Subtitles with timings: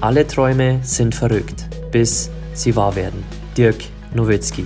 [0.00, 3.24] Alle Träume sind verrückt, bis sie wahr werden.
[3.56, 3.78] Dirk
[4.14, 4.64] Nowitzki.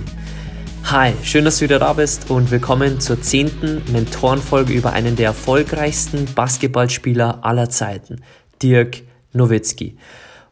[0.83, 5.29] Hi, schön, dass du wieder da bist und willkommen zur zehnten Mentorenfolge über einen der
[5.29, 8.21] erfolgreichsten Basketballspieler aller Zeiten,
[8.61, 9.97] Dirk Nowitzki.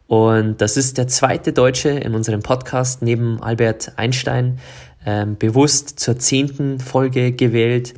[0.08, 4.58] Und das ist der zweite Deutsche in unserem Podcast neben Albert Einstein,
[5.06, 7.94] ähm, bewusst zur zehnten Folge gewählt,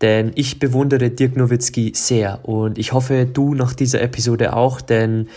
[0.00, 5.28] denn ich bewundere Dirk Nowitzki sehr und ich hoffe, du nach dieser Episode auch, denn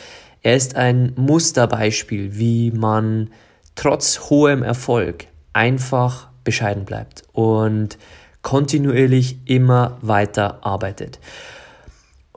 [0.42, 3.30] er ist ein Musterbeispiel, wie man
[3.76, 7.98] trotz hohem Erfolg einfach bescheiden bleibt und
[8.42, 11.20] kontinuierlich immer weiter arbeitet.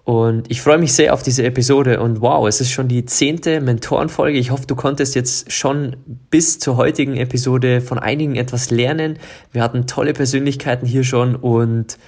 [0.04, 3.60] Und ich freue mich sehr auf diese Episode und wow, es ist schon die zehnte
[3.60, 4.36] Mentorenfolge.
[4.36, 5.96] Ich hoffe, du konntest jetzt schon
[6.28, 9.18] bis zur heutigen Episode von einigen etwas lernen.
[9.52, 11.98] Wir hatten tolle Persönlichkeiten hier schon und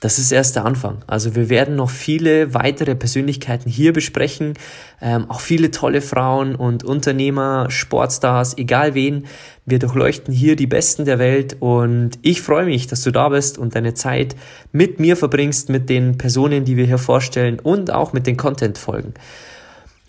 [0.00, 1.04] das ist erst der Anfang.
[1.06, 4.54] Also wir werden noch viele weitere Persönlichkeiten hier besprechen,
[5.02, 9.26] ähm, auch viele tolle Frauen und Unternehmer, Sportstars, egal wen.
[9.66, 13.58] Wir durchleuchten hier die Besten der Welt und ich freue mich, dass du da bist
[13.58, 14.34] und deine Zeit
[14.72, 19.12] mit mir verbringst, mit den Personen, die wir hier vorstellen und auch mit den Content-Folgen.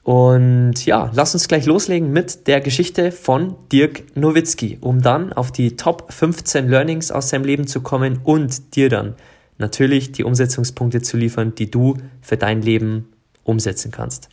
[0.04, 5.52] Und ja, lass uns gleich loslegen mit der Geschichte von Dirk Nowitzki, um dann auf
[5.52, 9.16] die Top 15 Learnings aus seinem Leben zu kommen und dir dann
[9.62, 13.08] natürlich die Umsetzungspunkte zu liefern, die du für dein Leben
[13.46, 14.28] umsetzen kannst.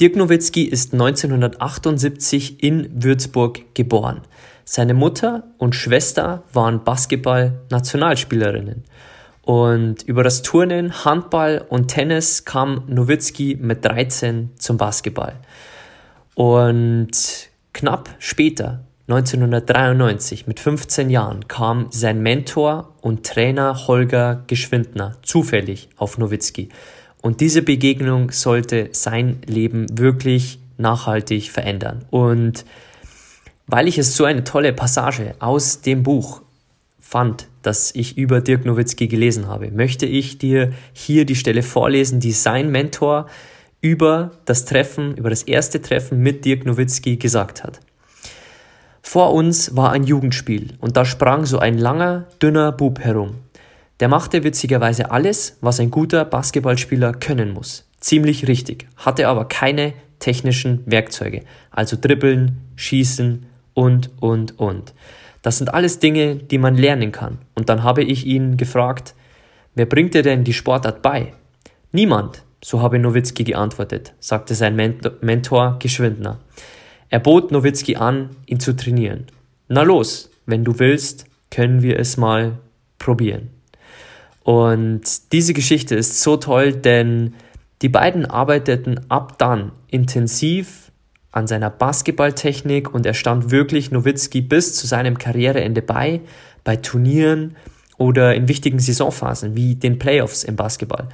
[0.00, 4.22] Dirk Nowitzki ist 1978 in Würzburg geboren.
[4.64, 8.84] Seine Mutter und Schwester waren Basketball-Nationalspielerinnen.
[9.42, 15.34] Und über das Turnen, Handball und Tennis kam Nowitzki mit 13 zum Basketball.
[16.34, 25.88] Und knapp später 1993, mit 15 Jahren, kam sein Mentor und Trainer Holger Geschwindner zufällig
[25.96, 26.68] auf Nowitzki.
[27.20, 32.04] Und diese Begegnung sollte sein Leben wirklich nachhaltig verändern.
[32.10, 32.64] Und
[33.66, 36.42] weil ich es so eine tolle Passage aus dem Buch
[37.00, 42.20] fand, das ich über Dirk Nowitzki gelesen habe, möchte ich dir hier die Stelle vorlesen,
[42.20, 43.26] die sein Mentor
[43.80, 47.80] über das Treffen, über das erste Treffen mit Dirk Nowitzki gesagt hat.
[49.02, 53.34] Vor uns war ein Jugendspiel und da sprang so ein langer, dünner Bub herum.
[54.00, 57.88] Der machte witzigerweise alles, was ein guter Basketballspieler können muss.
[58.00, 64.94] Ziemlich richtig, hatte aber keine technischen Werkzeuge, also dribbeln, schießen und, und, und.
[65.42, 67.38] Das sind alles Dinge, die man lernen kann.
[67.54, 69.14] Und dann habe ich ihn gefragt,
[69.74, 71.32] wer bringt dir denn die Sportart bei?
[71.90, 74.76] Niemand, so habe Nowitzki geantwortet, sagte sein
[75.20, 76.38] Mentor Geschwindner.
[77.12, 79.26] Er bot Nowitzki an, ihn zu trainieren.
[79.68, 82.56] Na los, wenn du willst, können wir es mal
[82.98, 83.50] probieren.
[84.42, 87.34] Und diese Geschichte ist so toll, denn
[87.82, 90.90] die beiden arbeiteten ab dann intensiv
[91.32, 96.22] an seiner Basketballtechnik und er stand wirklich Nowitzki bis zu seinem Karriereende bei,
[96.64, 97.56] bei Turnieren
[97.98, 101.10] oder in wichtigen Saisonphasen wie den Playoffs im Basketball.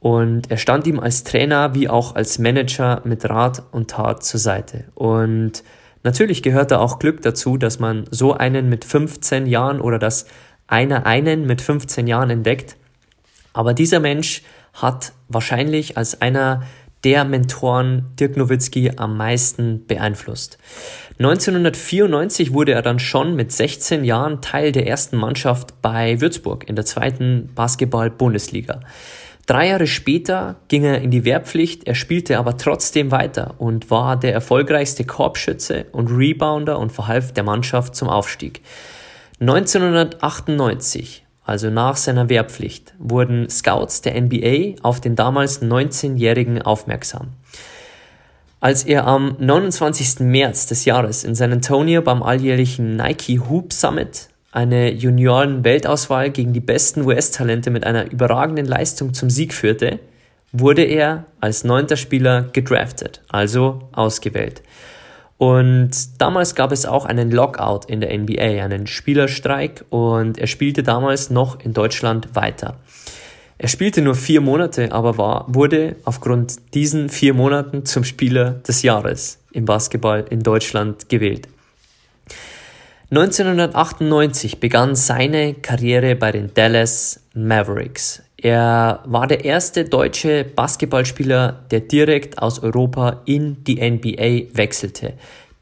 [0.00, 4.38] Und er stand ihm als Trainer wie auch als Manager mit Rat und Tat zur
[4.38, 4.84] Seite.
[4.94, 5.64] Und
[6.04, 10.26] natürlich gehört da auch Glück dazu, dass man so einen mit 15 Jahren oder dass
[10.68, 12.76] einer einen mit 15 Jahren entdeckt.
[13.52, 14.42] Aber dieser Mensch
[14.72, 16.62] hat wahrscheinlich als einer
[17.04, 20.58] der Mentoren Dirk Nowitzki am meisten beeinflusst.
[21.18, 26.76] 1994 wurde er dann schon mit 16 Jahren Teil der ersten Mannschaft bei Würzburg in
[26.76, 28.80] der zweiten Basketball-Bundesliga.
[29.48, 34.18] Drei Jahre später ging er in die Wehrpflicht, er spielte aber trotzdem weiter und war
[34.18, 38.60] der erfolgreichste Korbschütze und Rebounder und verhalf der Mannschaft zum Aufstieg.
[39.40, 47.28] 1998, also nach seiner Wehrpflicht, wurden Scouts der NBA auf den damals 19-Jährigen aufmerksam.
[48.60, 50.20] Als er am 29.
[50.26, 54.28] März des Jahres in San Antonio beim alljährlichen Nike Hoop Summit
[54.58, 60.00] eine Junioren-Weltauswahl gegen die besten US-Talente mit einer überragenden Leistung zum Sieg führte,
[60.50, 64.62] wurde er als neunter Spieler gedraftet, also ausgewählt.
[65.36, 65.90] Und
[66.20, 71.30] damals gab es auch einen Lockout in der NBA, einen Spielerstreik und er spielte damals
[71.30, 72.78] noch in Deutschland weiter.
[73.58, 78.82] Er spielte nur vier Monate, aber war, wurde aufgrund diesen vier Monaten zum Spieler des
[78.82, 81.46] Jahres im Basketball in Deutschland gewählt.
[83.10, 88.22] 1998 begann seine Karriere bei den Dallas Mavericks.
[88.36, 95.14] Er war der erste deutsche Basketballspieler, der direkt aus Europa in die NBA wechselte.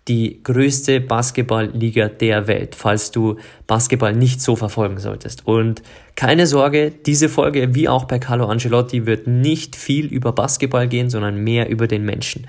[0.09, 3.37] Die größte Basketballliga der Welt, falls du
[3.67, 5.47] Basketball nicht so verfolgen solltest.
[5.47, 5.83] Und
[6.15, 11.11] keine Sorge, diese Folge, wie auch bei Carlo Ancelotti, wird nicht viel über Basketball gehen,
[11.11, 12.47] sondern mehr über den Menschen.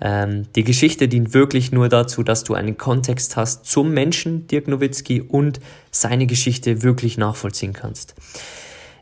[0.00, 4.68] Ähm, die Geschichte dient wirklich nur dazu, dass du einen Kontext hast zum Menschen Dirk
[4.68, 5.60] Nowitzki und
[5.90, 8.14] seine Geschichte wirklich nachvollziehen kannst.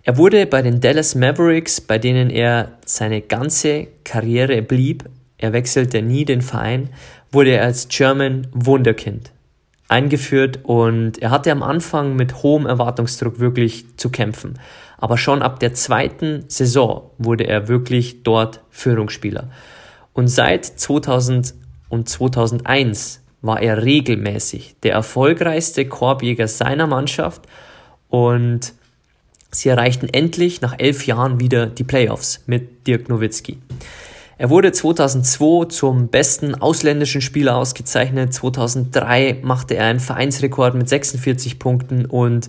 [0.03, 5.05] Er wurde bei den Dallas Mavericks, bei denen er seine ganze Karriere blieb,
[5.39, 6.91] er wechselte nie den Verein,
[7.35, 9.33] wurde er als German Wunderkind
[9.89, 14.59] eingeführt und er hatte am Anfang mit hohem Erwartungsdruck wirklich zu kämpfen.
[14.97, 19.51] Aber schon ab der zweiten Saison wurde er wirklich dort Führungsspieler.
[20.15, 21.55] Und seit 2000
[21.91, 27.43] und 2001 war er regelmäßig der erfolgreichste Korbjäger seiner Mannschaft
[28.09, 28.73] und
[29.51, 33.59] Sie erreichten endlich nach elf Jahren wieder die Playoffs mit Dirk Nowitzki.
[34.37, 38.35] Er wurde 2002 zum besten ausländischen Spieler ausgezeichnet.
[38.35, 42.49] 2003 machte er einen Vereinsrekord mit 46 Punkten und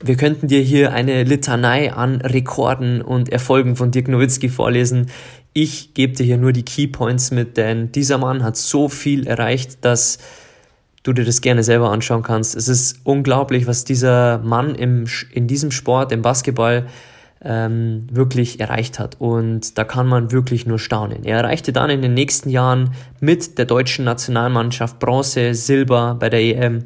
[0.00, 5.10] wir könnten dir hier eine Litanei an Rekorden und Erfolgen von Dirk Nowitzki vorlesen.
[5.54, 9.26] Ich gebe dir hier nur die Key Points mit, denn dieser Mann hat so viel
[9.26, 10.18] erreicht, dass
[11.02, 12.54] du dir das gerne selber anschauen kannst.
[12.54, 16.86] Es ist unglaublich, was dieser Mann im, in diesem Sport, im Basketball,
[17.44, 19.16] ähm, wirklich erreicht hat.
[19.20, 21.24] Und da kann man wirklich nur staunen.
[21.24, 26.40] Er erreichte dann in den nächsten Jahren mit der deutschen Nationalmannschaft Bronze, Silber bei der
[26.40, 26.84] EM.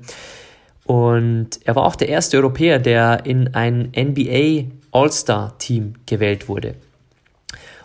[0.84, 6.74] Und er war auch der erste Europäer, der in ein NBA All-Star-Team gewählt wurde.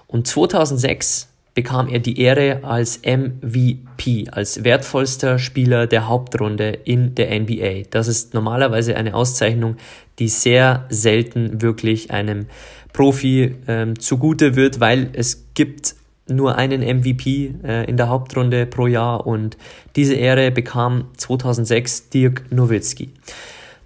[0.07, 7.31] Und 2006 bekam er die Ehre als MVP, als wertvollster Spieler der Hauptrunde in der
[7.39, 7.87] NBA.
[7.89, 9.77] Das ist normalerweise eine Auszeichnung,
[10.19, 12.45] die sehr selten wirklich einem
[12.93, 15.95] Profi ähm, zugute wird, weil es gibt
[16.29, 19.57] nur einen MVP äh, in der Hauptrunde pro Jahr und
[19.95, 23.09] diese Ehre bekam 2006 Dirk Nowitzki.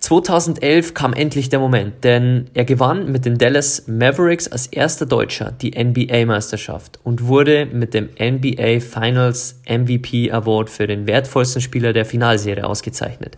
[0.02, 5.52] 2011 kam endlich der Moment, denn er gewann mit den Dallas Mavericks als erster Deutscher
[5.52, 12.06] die NBA-Meisterschaft und wurde mit dem NBA Finals MVP Award für den wertvollsten Spieler der
[12.06, 13.38] Finalserie ausgezeichnet.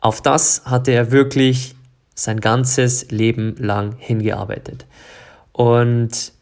[0.00, 1.74] Auf das hatte er wirklich
[2.14, 4.84] sein ganzes Leben lang hingearbeitet.
[5.52, 6.32] Und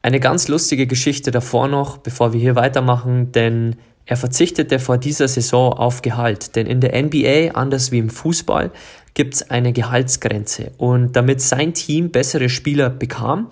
[0.00, 3.76] eine ganz lustige Geschichte davor noch, bevor wir hier weitermachen, denn
[4.10, 8.72] er verzichtete vor dieser Saison auf Gehalt, denn in der NBA, anders wie im Fußball,
[9.14, 10.72] gibt es eine Gehaltsgrenze.
[10.78, 13.50] Und damit sein Team bessere Spieler bekam,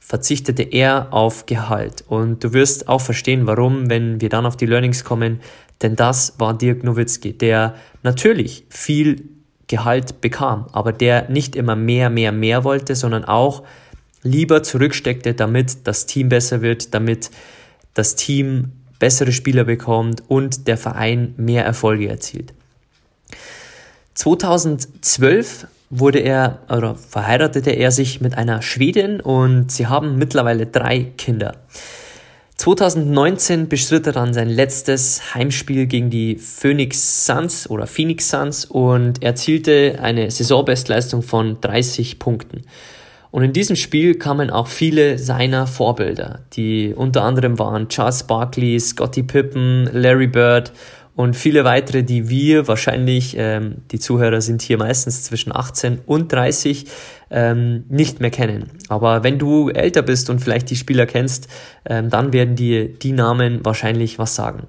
[0.00, 2.02] verzichtete er auf Gehalt.
[2.08, 5.38] Und du wirst auch verstehen, warum, wenn wir dann auf die Learnings kommen,
[5.82, 9.28] denn das war Dirk Nowitzki, der natürlich viel
[9.68, 13.62] Gehalt bekam, aber der nicht immer mehr, mehr, mehr wollte, sondern auch
[14.24, 17.30] lieber zurücksteckte, damit das Team besser wird, damit
[17.94, 18.72] das Team
[19.04, 22.54] bessere Spieler bekommt und der Verein mehr Erfolge erzielt.
[24.14, 31.04] 2012 wurde er oder verheiratete er sich mit einer Schwedin und sie haben mittlerweile drei
[31.18, 31.54] Kinder.
[32.56, 39.22] 2019 bestritt er dann sein letztes Heimspiel gegen die Phoenix Suns oder Phoenix Suns und
[39.22, 42.62] erzielte eine Saisonbestleistung von 30 Punkten.
[43.34, 48.78] Und in diesem Spiel kamen auch viele seiner Vorbilder, die unter anderem waren Charles Barkley,
[48.78, 50.70] Scottie Pippen, Larry Bird
[51.16, 56.32] und viele weitere, die wir wahrscheinlich, ähm, die Zuhörer sind hier meistens zwischen 18 und
[56.32, 56.84] 30,
[57.32, 58.70] ähm, nicht mehr kennen.
[58.88, 61.48] Aber wenn du älter bist und vielleicht die Spieler kennst,
[61.86, 64.68] ähm, dann werden dir die Namen wahrscheinlich was sagen.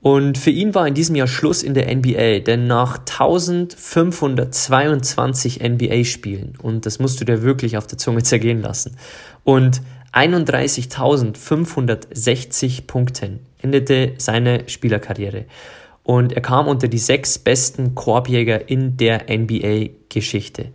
[0.00, 6.54] Und für ihn war in diesem Jahr Schluss in der NBA, denn nach 1522 NBA-Spielen,
[6.62, 8.96] und das musst du dir wirklich auf der Zunge zergehen lassen,
[9.42, 15.46] und 31.560 Punkten endete seine Spielerkarriere.
[16.02, 20.72] Und er kam unter die sechs besten Korbjäger in der NBA-Geschichte.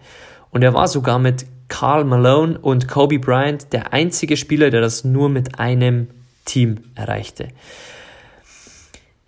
[0.51, 5.03] Und er war sogar mit Karl Malone und Kobe Bryant der einzige Spieler, der das
[5.03, 6.09] nur mit einem
[6.45, 7.47] Team erreichte.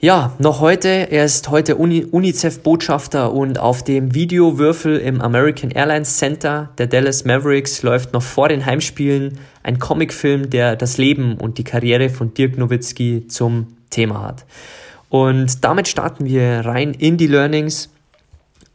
[0.02, 6.18] Ja, noch heute, er ist heute Uni UNICEF-Botschafter und auf dem Videowürfel im American Airlines
[6.18, 11.58] Center der Dallas Mavericks läuft noch vor den Heimspielen ein Comicfilm, der das Leben und
[11.58, 14.46] die Karriere von Dirk Nowitzki zum Thema hat.
[15.08, 17.90] Und damit starten wir rein in die Learnings.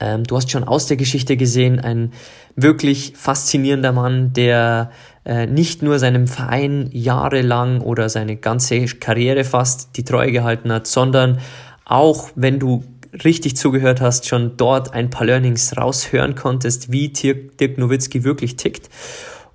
[0.01, 2.13] Ähm, du hast schon aus der Geschichte gesehen, ein
[2.57, 4.91] wirklich faszinierender Mann, der
[5.25, 10.87] äh, nicht nur seinem Verein jahrelang oder seine ganze Karriere fast die Treue gehalten hat,
[10.87, 11.39] sondern
[11.85, 12.85] auch, wenn du
[13.25, 18.89] richtig zugehört hast, schon dort ein paar Learnings raushören konntest, wie Dirk Nowitzki wirklich tickt.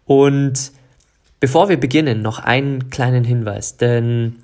[0.05, 0.71] Und
[1.39, 4.35] bevor wir beginnen, noch einen kleinen Hinweis, denn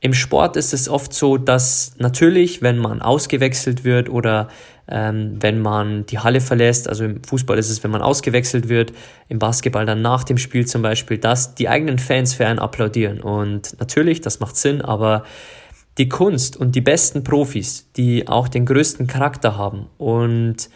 [0.00, 4.48] im Sport ist es oft so, dass natürlich, wenn man ausgewechselt wird oder
[4.88, 8.92] ähm, wenn man die Halle verlässt, also im Fußball ist es, wenn man ausgewechselt wird,
[9.28, 13.20] im Basketball dann nach dem Spiel zum Beispiel, dass die eigenen Fans für einen applaudieren.
[13.20, 15.24] Und natürlich, das macht Sinn, aber
[15.96, 20.68] die Kunst und die besten Profis, die auch den größten Charakter haben und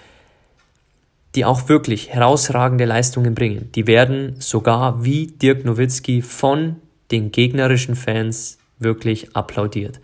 [1.35, 6.77] die auch wirklich herausragende Leistungen bringen, die werden sogar wie Dirk Nowitzki von
[7.11, 10.01] den gegnerischen Fans wirklich applaudiert.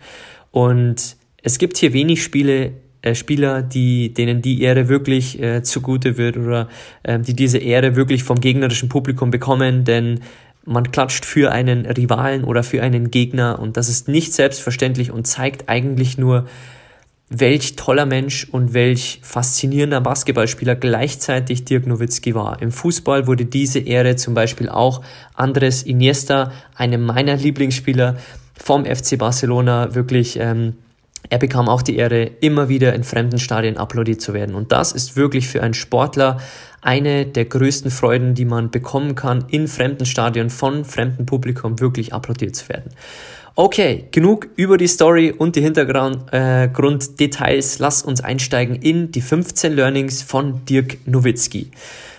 [0.51, 2.73] Und es gibt hier wenig Spiele,
[3.05, 6.67] äh, Spieler, die, denen die Ehre wirklich äh, zugute wird oder
[7.03, 10.21] äh, die diese Ehre wirklich vom gegnerischen Publikum bekommen, denn
[10.65, 15.27] man klatscht für einen Rivalen oder für einen Gegner und das ist nicht selbstverständlich und
[15.27, 16.47] zeigt eigentlich nur,
[17.29, 22.61] welch toller Mensch und welch faszinierender Basketballspieler gleichzeitig Dirk Nowitzki war.
[22.61, 25.01] Im Fußball wurde diese Ehre zum Beispiel auch
[25.33, 28.17] Andres Iniesta, einem meiner Lieblingsspieler
[28.53, 30.75] vom FC Barcelona, wirklich ähm,
[31.29, 34.55] er bekam auch die Ehre, immer wieder in fremden Stadien applaudiert zu werden.
[34.55, 36.37] Und das ist wirklich für einen Sportler
[36.81, 42.13] eine der größten Freuden, die man bekommen kann, in fremden Stadien von fremdem Publikum wirklich
[42.13, 42.91] applaudiert zu werden.
[43.57, 47.75] Okay, genug über die Story und die Hintergrunddetails.
[47.75, 51.71] Äh, Lass uns einsteigen in die 15 Learnings von Dirk Nowitzki.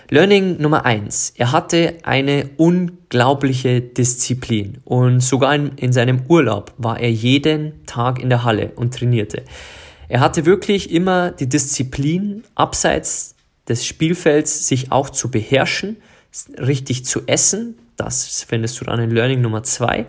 [0.09, 6.99] Learning Nummer eins: Er hatte eine unglaubliche Disziplin und sogar in, in seinem Urlaub war
[6.99, 9.43] er jeden Tag in der Halle und trainierte.
[10.07, 13.35] Er hatte wirklich immer die Disziplin, abseits
[13.67, 15.97] des Spielfelds sich auch zu beherrschen,
[16.57, 17.77] richtig zu essen.
[17.97, 20.05] Das findest du dann in Learning Nummer zwei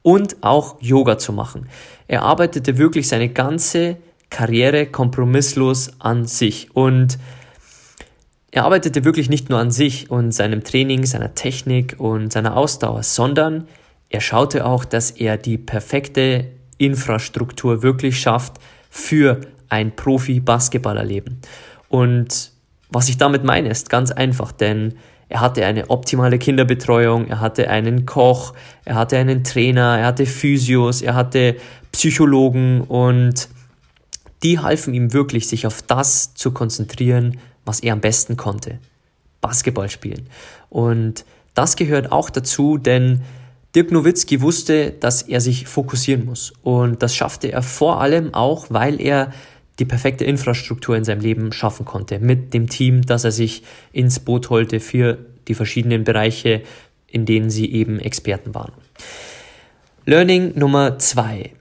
[0.00, 1.68] und auch Yoga zu machen.
[2.08, 3.98] Er arbeitete wirklich seine ganze
[4.30, 7.18] Karriere kompromisslos an sich und
[8.52, 13.02] er arbeitete wirklich nicht nur an sich und seinem Training, seiner Technik und seiner Ausdauer,
[13.02, 13.66] sondern
[14.10, 16.44] er schaute auch, dass er die perfekte
[16.76, 18.58] Infrastruktur wirklich schafft
[18.90, 19.40] für
[19.70, 21.40] ein Profi-Basketballerleben.
[21.88, 22.52] Und
[22.90, 24.96] was ich damit meine, ist ganz einfach, denn
[25.30, 28.52] er hatte eine optimale Kinderbetreuung, er hatte einen Koch,
[28.84, 31.56] er hatte einen Trainer, er hatte Physios, er hatte
[31.90, 33.48] Psychologen und
[34.42, 38.78] die halfen ihm wirklich, sich auf das zu konzentrieren, was er am besten konnte.
[39.40, 40.26] Basketball spielen.
[40.70, 43.22] Und das gehört auch dazu, denn
[43.74, 46.52] Dirk Nowitzki wusste, dass er sich fokussieren muss.
[46.62, 49.32] Und das schaffte er vor allem auch, weil er
[49.78, 52.18] die perfekte Infrastruktur in seinem Leben schaffen konnte.
[52.18, 56.62] Mit dem Team, das er sich ins Boot holte für die verschiedenen Bereiche,
[57.06, 58.72] in denen sie eben Experten waren.
[60.04, 61.52] Learning Nummer zwei.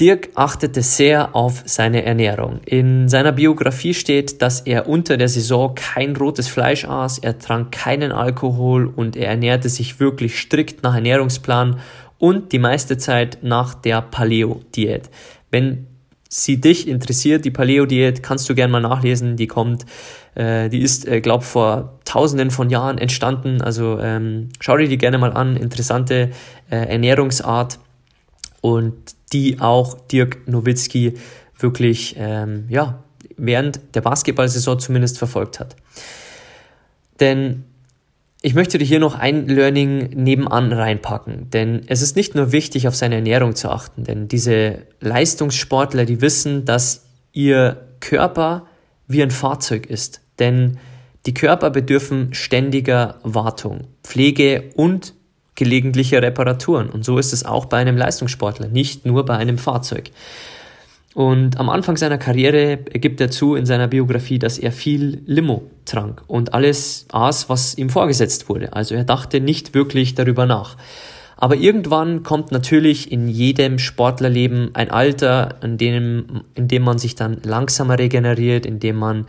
[0.00, 2.60] Dirk achtete sehr auf seine Ernährung.
[2.64, 7.70] In seiner Biografie steht, dass er unter der Saison kein rotes Fleisch aß, er trank
[7.70, 11.78] keinen Alkohol und er ernährte sich wirklich strikt nach Ernährungsplan
[12.18, 15.10] und die meiste Zeit nach der Paleo-Diät.
[15.52, 15.86] Wenn
[16.28, 19.36] sie dich interessiert, die Paleo-Diät, kannst du gerne mal nachlesen.
[19.36, 19.86] Die kommt,
[20.34, 23.62] äh, die ist, äh, glaube vor Tausenden von Jahren entstanden.
[23.62, 25.56] Also ähm, schau dir die gerne mal an.
[25.56, 26.30] Interessante
[26.70, 27.78] äh, Ernährungsart
[28.60, 31.14] und die auch Dirk Nowitzki
[31.58, 33.02] wirklich ähm, ja,
[33.36, 35.76] während der Basketballsaison zumindest verfolgt hat.
[37.20, 37.64] Denn
[38.42, 42.86] ich möchte dir hier noch ein Learning nebenan reinpacken, denn es ist nicht nur wichtig,
[42.86, 48.66] auf seine Ernährung zu achten, denn diese Leistungssportler, die wissen, dass ihr Körper
[49.06, 50.78] wie ein Fahrzeug ist, denn
[51.24, 55.14] die Körper bedürfen ständiger Wartung, Pflege und
[55.54, 56.90] gelegentliche Reparaturen.
[56.90, 60.10] Und so ist es auch bei einem Leistungssportler, nicht nur bei einem Fahrzeug.
[61.14, 65.70] Und am Anfang seiner Karriere gibt er zu in seiner Biografie, dass er viel Limo
[65.84, 68.72] trank und alles aß, was ihm vorgesetzt wurde.
[68.72, 70.76] Also er dachte nicht wirklich darüber nach.
[71.36, 77.14] Aber irgendwann kommt natürlich in jedem Sportlerleben ein Alter, in dem, in dem man sich
[77.14, 79.26] dann langsamer regeneriert, in dem man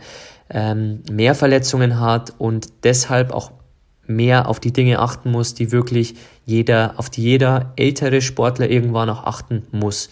[0.50, 3.52] ähm, mehr Verletzungen hat und deshalb auch
[4.06, 9.10] mehr auf die Dinge achten muss, die wirklich jeder, auf die jeder ältere Sportler irgendwann
[9.10, 10.10] auch achten muss.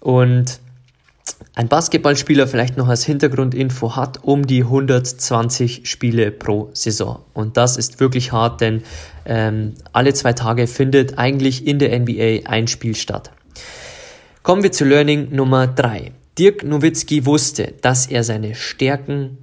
[0.00, 0.60] Und
[1.54, 7.20] ein Basketballspieler vielleicht noch als Hintergrundinfo hat um die 120 Spiele pro Saison.
[7.32, 8.82] Und das ist wirklich hart, denn
[9.24, 13.30] ähm, alle zwei Tage findet eigentlich in der NBA ein Spiel statt.
[14.42, 16.12] Kommen wir zu Learning Nummer 3.
[16.38, 19.38] Dirk Nowitzki wusste, dass er seine Stärken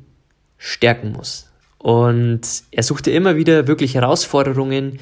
[0.58, 1.51] stärken muss.
[1.82, 5.00] Und er suchte immer wieder wirklich Herausforderungen,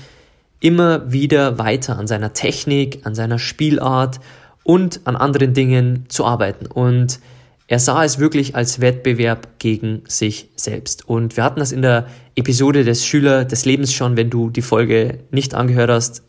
[0.61, 4.19] immer wieder weiter an seiner Technik, an seiner Spielart
[4.63, 6.67] und an anderen Dingen zu arbeiten.
[6.67, 7.19] Und
[7.67, 11.07] er sah es wirklich als Wettbewerb gegen sich selbst.
[11.07, 14.61] Und wir hatten das in der Episode des Schüler des Lebens schon, wenn du die
[14.61, 16.23] Folge nicht angehört hast,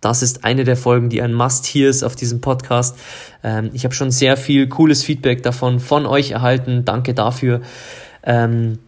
[0.00, 2.96] das ist eine der Folgen, die ein Must-Here ist auf diesem Podcast.
[3.42, 6.84] Ähm, ich habe schon sehr viel cooles Feedback davon von euch erhalten.
[6.84, 7.62] Danke dafür.
[8.22, 8.78] Ähm,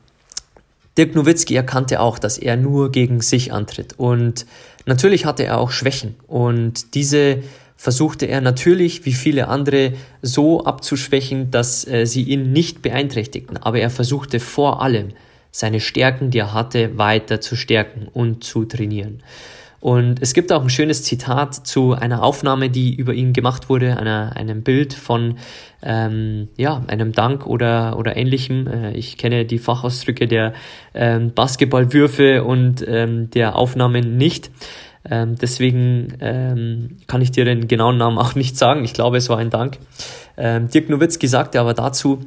[0.99, 3.95] Dirk Nowitzki erkannte auch, dass er nur gegen sich antritt.
[3.99, 4.47] Und
[4.87, 6.17] natürlich hatte er auch Schwächen.
[6.27, 7.43] Und diese
[7.77, 13.57] versuchte er natürlich, wie viele andere, so abzuschwächen, dass äh, sie ihn nicht beeinträchtigten.
[13.57, 15.13] Aber er versuchte vor allem,
[15.53, 19.23] seine Stärken, die er hatte, weiter zu stärken und zu trainieren.
[19.81, 23.97] Und es gibt auch ein schönes Zitat zu einer Aufnahme, die über ihn gemacht wurde,
[23.97, 25.39] einer, einem Bild von
[25.83, 28.67] ähm, ja, einem Dank oder, oder ähnlichem.
[28.67, 30.53] Äh, ich kenne die Fachausdrücke der
[30.93, 34.51] ähm, Basketballwürfe und ähm, der Aufnahmen nicht.
[35.09, 38.85] Ähm, deswegen ähm, kann ich dir den genauen Namen auch nicht sagen.
[38.85, 39.79] Ich glaube, es war ein Dank.
[40.37, 42.19] Ähm, Dirk Nowitzki sagte aber dazu,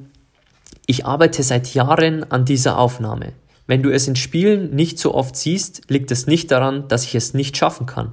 [0.88, 3.33] ich arbeite seit Jahren an dieser Aufnahme.
[3.65, 7.15] Wenn du es in Spielen nicht so oft siehst, liegt es nicht daran, dass ich
[7.15, 8.12] es nicht schaffen kann.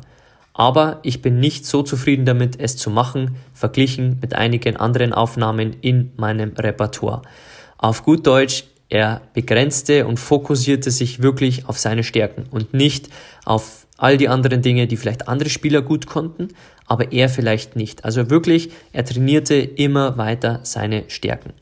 [0.52, 5.76] Aber ich bin nicht so zufrieden damit, es zu machen, verglichen mit einigen anderen Aufnahmen
[5.80, 7.22] in meinem Repertoire.
[7.78, 13.08] Auf gut Deutsch, er begrenzte und fokussierte sich wirklich auf seine Stärken und nicht
[13.44, 16.48] auf all die anderen Dinge, die vielleicht andere Spieler gut konnten,
[16.86, 18.04] aber er vielleicht nicht.
[18.04, 21.52] Also wirklich, er trainierte immer weiter seine Stärken.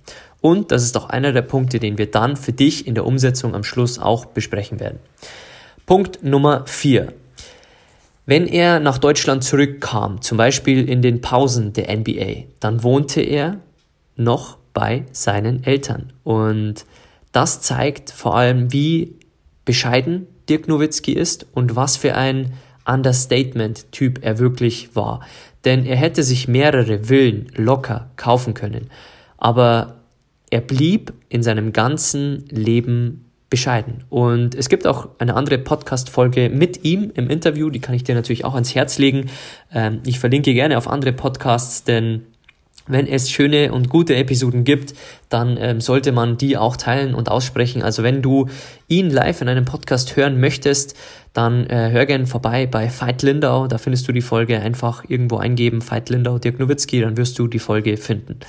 [0.41, 3.55] Und das ist auch einer der Punkte, den wir dann für dich in der Umsetzung
[3.55, 4.99] am Schluss auch besprechen werden.
[5.87, 7.13] Punkt Nummer vier:
[8.27, 13.59] Wenn er nach Deutschland zurückkam, zum Beispiel in den Pausen der NBA, dann wohnte er
[14.17, 16.13] noch bei seinen Eltern.
[16.25, 16.85] Und
[17.33, 19.17] das zeigt vor allem, wie
[19.65, 22.53] bescheiden Dirk Nowitzki ist und was für ein
[22.87, 25.21] Understatement-Typ er wirklich war.
[25.65, 28.89] Denn er hätte sich mehrere Villen locker kaufen können.
[29.37, 29.98] Aber
[30.51, 34.05] er blieb in seinem ganzen Leben bescheiden.
[34.11, 38.15] Und es gibt auch eine andere Podcast-Folge mit ihm im Interview, die kann ich dir
[38.15, 39.31] natürlich auch ans Herz legen.
[39.73, 42.25] Ähm, ich verlinke gerne auf andere Podcasts, denn
[42.89, 44.95] wenn es schöne und gute Episoden gibt,
[45.29, 47.83] dann ähm, sollte man die auch teilen und aussprechen.
[47.83, 48.49] Also wenn du
[48.89, 50.97] ihn live in einem Podcast hören möchtest,
[51.35, 53.67] dann äh, hör gerne vorbei bei Veit Lindau.
[53.67, 57.47] Da findest du die Folge einfach irgendwo eingeben, Veit Lindau, Dirk Nowitzki, dann wirst du
[57.47, 58.41] die Folge finden.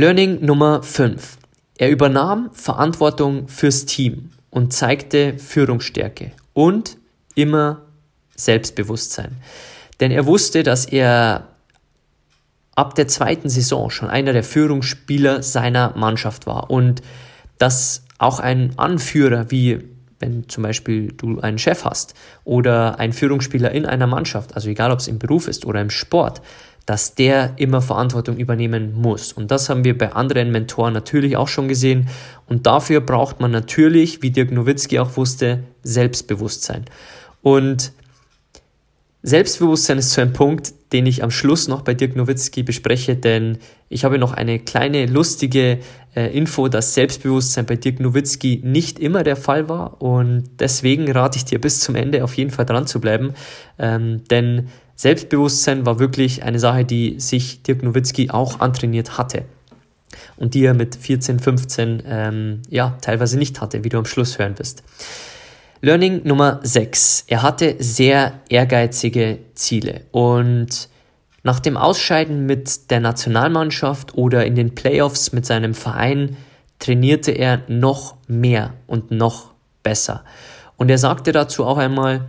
[0.00, 1.36] Learning Nummer 5.
[1.76, 6.96] Er übernahm Verantwortung fürs Team und zeigte Führungsstärke und
[7.34, 7.82] immer
[8.34, 9.36] Selbstbewusstsein.
[10.00, 11.48] Denn er wusste, dass er
[12.74, 17.02] ab der zweiten Saison schon einer der Führungsspieler seiner Mannschaft war und
[17.58, 19.80] dass auch ein Anführer wie
[20.18, 24.92] wenn zum Beispiel du einen Chef hast oder ein Führungsspieler in einer Mannschaft, also egal
[24.92, 26.42] ob es im Beruf ist oder im Sport,
[26.86, 29.32] dass der immer Verantwortung übernehmen muss.
[29.32, 32.08] Und das haben wir bei anderen Mentoren natürlich auch schon gesehen.
[32.46, 36.86] Und dafür braucht man natürlich, wie Dirk Nowitzki auch wusste, Selbstbewusstsein.
[37.42, 37.92] Und
[39.22, 43.58] Selbstbewusstsein ist so ein Punkt, den ich am Schluss noch bei Dirk Nowitzki bespreche, denn
[43.90, 45.78] ich habe noch eine kleine lustige
[46.16, 51.36] äh, Info, dass Selbstbewusstsein bei Dirk Nowitzki nicht immer der Fall war und deswegen rate
[51.36, 53.34] ich dir bis zum Ende auf jeden Fall dran zu bleiben,
[53.78, 54.68] ähm, denn
[55.00, 59.46] Selbstbewusstsein war wirklich eine Sache, die sich Dirk Nowitzki auch antrainiert hatte
[60.36, 64.38] und die er mit 14, 15 ähm, ja teilweise nicht hatte, wie du am Schluss
[64.38, 64.82] hören wirst.
[65.80, 67.24] Learning Nummer 6.
[67.28, 70.90] Er hatte sehr ehrgeizige Ziele und
[71.44, 76.36] nach dem Ausscheiden mit der Nationalmannschaft oder in den Playoffs mit seinem Verein
[76.78, 80.24] trainierte er noch mehr und noch besser.
[80.76, 82.28] Und er sagte dazu auch einmal,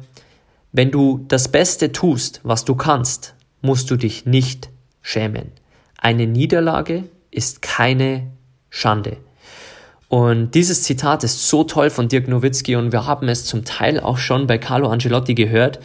[0.72, 4.70] wenn du das Beste tust, was du kannst, musst du dich nicht
[5.02, 5.52] schämen.
[5.98, 8.32] Eine Niederlage ist keine
[8.70, 9.18] Schande.
[10.08, 14.00] Und dieses Zitat ist so toll von Dirk Nowitzki und wir haben es zum Teil
[14.00, 15.80] auch schon bei Carlo Angelotti gehört.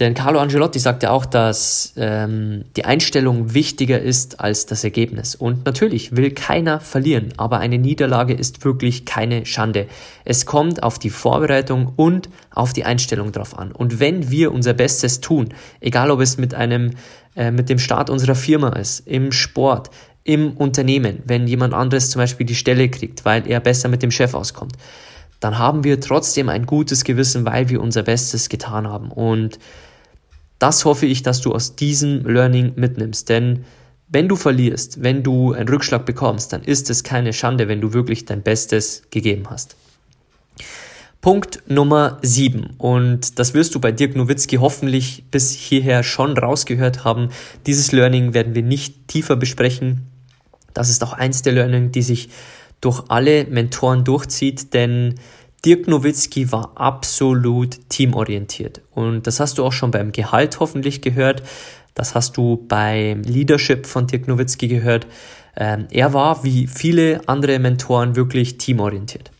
[0.00, 5.34] Denn Carlo Angelotti sagte auch, dass ähm, die Einstellung wichtiger ist als das Ergebnis.
[5.34, 9.86] Und natürlich will keiner verlieren, aber eine Niederlage ist wirklich keine Schande.
[10.24, 13.72] Es kommt auf die Vorbereitung und auf die Einstellung drauf an.
[13.72, 16.92] Und wenn wir unser Bestes tun, egal ob es mit einem,
[17.36, 19.90] äh, mit dem Start unserer Firma ist, im Sport,
[20.24, 24.10] im Unternehmen, wenn jemand anderes zum Beispiel die Stelle kriegt, weil er besser mit dem
[24.10, 24.76] Chef auskommt,
[25.40, 29.10] dann haben wir trotzdem ein gutes Gewissen, weil wir unser Bestes getan haben.
[29.10, 29.58] Und
[30.60, 33.64] Das hoffe ich, dass du aus diesem Learning mitnimmst, denn
[34.08, 37.92] wenn du verlierst, wenn du einen Rückschlag bekommst, dann ist es keine Schande, wenn du
[37.92, 39.76] wirklich dein Bestes gegeben hast.
[41.20, 42.74] Punkt Nummer 7.
[42.76, 47.30] Und das wirst du bei Dirk Nowitzki hoffentlich bis hierher schon rausgehört haben.
[47.66, 50.06] Dieses Learning werden wir nicht tiefer besprechen.
[50.74, 52.30] Das ist auch eins der Learning, die sich
[52.80, 55.14] durch alle Mentoren durchzieht, denn
[55.64, 58.80] Dirk Nowitzki war absolut teamorientiert.
[58.92, 61.42] Und das hast du auch schon beim Gehalt hoffentlich gehört.
[61.94, 65.06] Das hast du beim Leadership von Dirk Nowitzki gehört.
[65.56, 69.30] Ähm, er war wie viele andere Mentoren wirklich teamorientiert.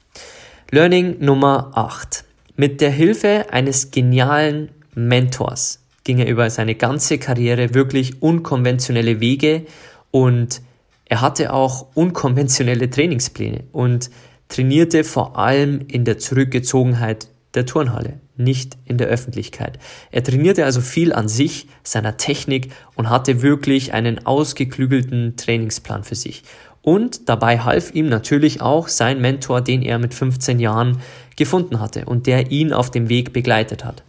[0.71, 2.25] Learning Nummer 8.
[2.57, 9.67] Mit der Hilfe eines genialen Mentors ging er über seine ganze Karriere wirklich unkonventionelle Wege
[10.11, 10.61] und
[11.07, 14.11] er hatte auch unkonventionelle Trainingspläne und
[14.51, 19.79] trainierte vor allem in der Zurückgezogenheit der Turnhalle, nicht in der Öffentlichkeit.
[20.13, 26.15] Er trainierte also viel an sich, seiner Technik und hatte wirklich einen ausgeklügelten Trainingsplan für
[26.15, 26.45] sich.
[26.83, 31.01] Und dabei half ihm natürlich auch sein Mentor, den er mit 15 Jahren
[31.37, 34.03] gefunden hatte und der ihn auf dem Weg begleitet hat.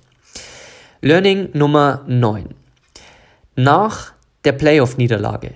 [1.01, 2.49] Learning Nummer 9.
[3.55, 4.13] Nach
[4.45, 5.55] der Playoff-Niederlage,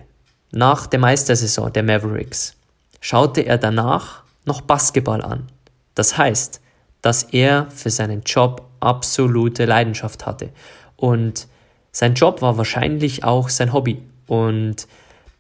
[0.52, 2.56] nach der Meistersaison der Mavericks,
[3.00, 5.48] schaute er danach noch Basketball an.
[5.96, 6.62] Das heißt,
[7.02, 10.50] dass er für seinen Job absolute Leidenschaft hatte.
[10.96, 11.48] Und
[11.92, 14.02] sein Job war wahrscheinlich auch sein Hobby.
[14.28, 14.88] Und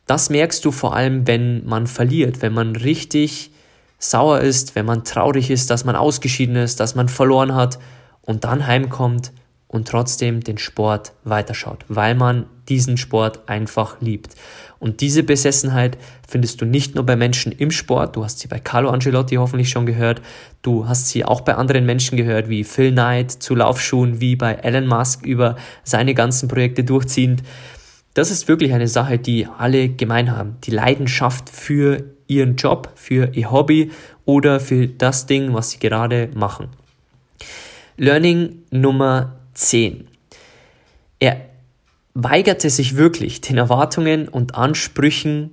[0.05, 3.51] das merkst du vor allem, wenn man verliert, wenn man richtig
[3.97, 7.79] sauer ist, wenn man traurig ist, dass man ausgeschieden ist, dass man verloren hat
[8.21, 9.31] und dann heimkommt
[9.67, 14.35] und trotzdem den Sport weiterschaut, weil man diesen Sport einfach liebt.
[14.79, 15.97] Und diese Besessenheit
[16.27, 19.69] findest du nicht nur bei Menschen im Sport, du hast sie bei Carlo Angelotti hoffentlich
[19.69, 20.21] schon gehört,
[20.61, 24.53] du hast sie auch bei anderen Menschen gehört, wie Phil Knight zu Laufschuhen, wie bei
[24.53, 27.43] Elon Musk über seine ganzen Projekte durchziehend.
[28.13, 30.57] Das ist wirklich eine Sache, die alle gemein haben.
[30.63, 33.91] Die Leidenschaft für ihren Job, für ihr Hobby
[34.25, 36.69] oder für das Ding, was sie gerade machen.
[37.97, 40.07] Learning Nummer 10.
[41.19, 41.37] Er
[42.15, 45.51] weigerte sich wirklich, den Erwartungen und Ansprüchen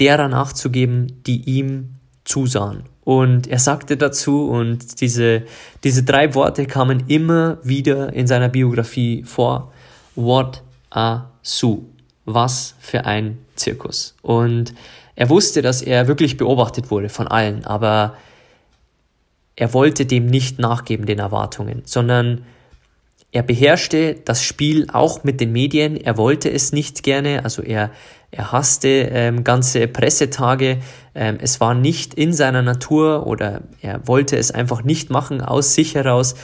[0.00, 1.90] derer nachzugeben, die ihm
[2.24, 2.84] zusahen.
[3.04, 5.42] Und er sagte dazu, und diese,
[5.84, 9.72] diese drei Worte kamen immer wieder in seiner Biografie vor,
[10.16, 11.82] What a Sue.
[12.24, 14.14] Was für ein Zirkus.
[14.22, 14.74] Und
[15.16, 18.14] er wusste, dass er wirklich beobachtet wurde von allen, aber
[19.56, 22.44] er wollte dem nicht nachgeben, den Erwartungen, sondern
[23.32, 25.96] er beherrschte das Spiel auch mit den Medien.
[25.96, 27.92] Er wollte es nicht gerne, also er,
[28.32, 30.78] er hasste ähm, ganze Pressetage.
[31.14, 35.74] Ähm, es war nicht in seiner Natur oder er wollte es einfach nicht machen aus
[35.74, 36.34] sich heraus.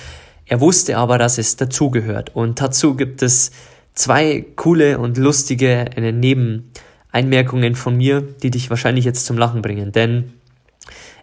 [0.44, 2.36] Er wusste aber, dass es dazugehört.
[2.36, 3.50] Und dazu gibt es
[3.94, 9.90] zwei coole und lustige Nebeneinmerkungen von mir, die dich wahrscheinlich jetzt zum Lachen bringen.
[9.90, 10.34] Denn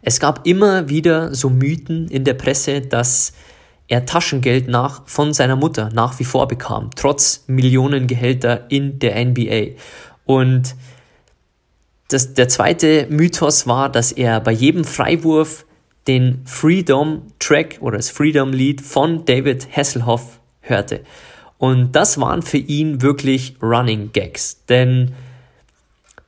[0.02, 3.32] es gab immer wieder so Mythen in der Presse, dass
[3.88, 9.76] er Taschengeld nach von seiner Mutter nach wie vor bekam, trotz Millionengehälter in der NBA.
[10.26, 10.76] Und
[12.08, 15.66] das, der zweite Mythos war, dass er bei jedem Freiwurf
[16.08, 21.02] den Freedom Track oder das Freedom Lied von David Hasselhoff hörte.
[21.58, 24.66] Und das waren für ihn wirklich Running Gags.
[24.66, 25.14] Denn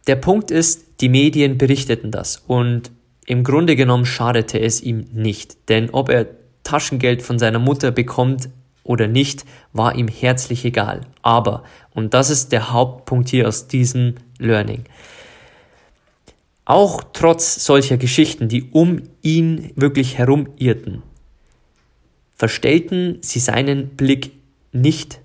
[0.08, 2.92] der Punkt ist, die Medien berichteten das und
[3.26, 5.70] im Grunde genommen schadete es ihm nicht.
[5.70, 6.28] Denn ob er
[6.66, 8.50] Taschengeld von seiner Mutter bekommt
[8.84, 11.02] oder nicht, war ihm herzlich egal.
[11.22, 14.84] Aber, und das ist der Hauptpunkt hier aus diesem Learning,
[16.66, 21.04] auch trotz solcher Geschichten, die um ihn wirklich herum irrten,
[22.36, 24.32] verstellten sie seinen Blick
[24.72, 25.22] nicht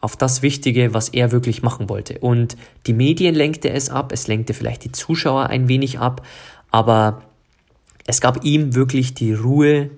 [0.00, 2.18] auf das Wichtige, was er wirklich machen wollte.
[2.18, 6.24] Und die Medien lenkte es ab, es lenkte vielleicht die Zuschauer ein wenig ab,
[6.70, 7.22] aber
[8.06, 9.90] es gab ihm wirklich die Ruhe,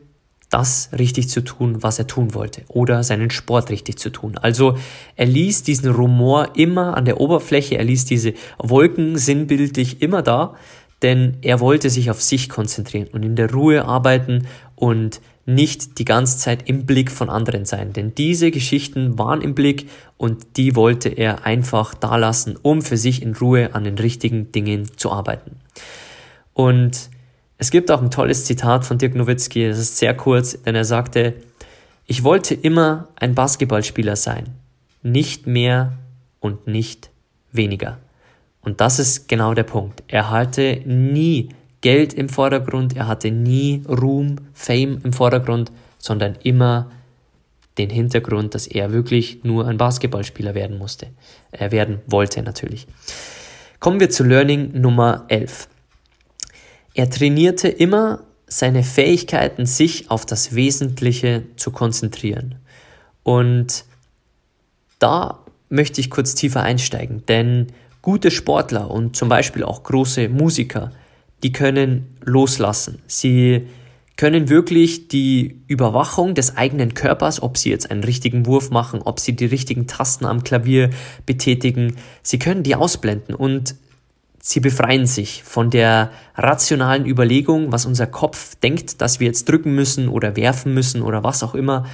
[0.50, 4.38] das richtig zu tun, was er tun wollte oder seinen Sport richtig zu tun.
[4.38, 4.78] Also
[5.16, 10.54] er ließ diesen Rumor immer an der Oberfläche, er ließ diese Wolken sinnbildlich immer da,
[11.02, 16.04] denn er wollte sich auf sich konzentrieren und in der Ruhe arbeiten und nicht die
[16.04, 17.94] ganze Zeit im Blick von anderen sein.
[17.94, 22.98] Denn diese Geschichten waren im Blick und die wollte er einfach da lassen, um für
[22.98, 25.56] sich in Ruhe an den richtigen Dingen zu arbeiten.
[26.52, 27.08] Und
[27.58, 30.84] es gibt auch ein tolles Zitat von Dirk Nowitzki, das ist sehr kurz, denn er
[30.84, 31.34] sagte,
[32.06, 34.46] ich wollte immer ein Basketballspieler sein,
[35.02, 35.92] nicht mehr
[36.40, 37.10] und nicht
[37.52, 37.98] weniger.
[38.62, 40.02] Und das ist genau der Punkt.
[40.08, 46.90] Er hatte nie Geld im Vordergrund, er hatte nie Ruhm, Fame im Vordergrund, sondern immer
[47.76, 51.08] den Hintergrund, dass er wirklich nur ein Basketballspieler werden musste.
[51.52, 52.86] Er werden wollte natürlich.
[53.80, 55.68] Kommen wir zu Learning Nummer 11.
[56.94, 62.56] Er trainierte immer seine Fähigkeiten, sich auf das Wesentliche zu konzentrieren.
[63.22, 63.84] Und
[64.98, 67.68] da möchte ich kurz tiefer einsteigen, denn
[68.02, 70.92] gute Sportler und zum Beispiel auch große Musiker,
[71.42, 73.02] die können loslassen.
[73.06, 73.68] Sie
[74.16, 79.20] können wirklich die Überwachung des eigenen Körpers, ob sie jetzt einen richtigen Wurf machen, ob
[79.20, 80.90] sie die richtigen Tasten am Klavier
[81.24, 83.76] betätigen, sie können die ausblenden und
[84.48, 89.74] sie befreien sich von der rationalen Überlegung, was unser Kopf denkt, dass wir jetzt drücken
[89.74, 91.84] müssen oder werfen müssen oder was auch immer.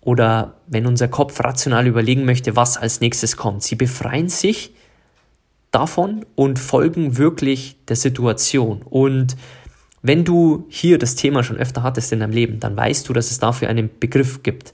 [0.00, 3.64] Oder wenn unser Kopf rational überlegen möchte, was als nächstes kommt.
[3.64, 4.72] Sie befreien sich
[5.72, 8.82] davon und folgen wirklich der Situation.
[8.82, 9.36] Und
[10.00, 13.32] wenn du hier das Thema schon öfter hattest in deinem Leben, dann weißt du, dass
[13.32, 14.72] es dafür einen Begriff gibt.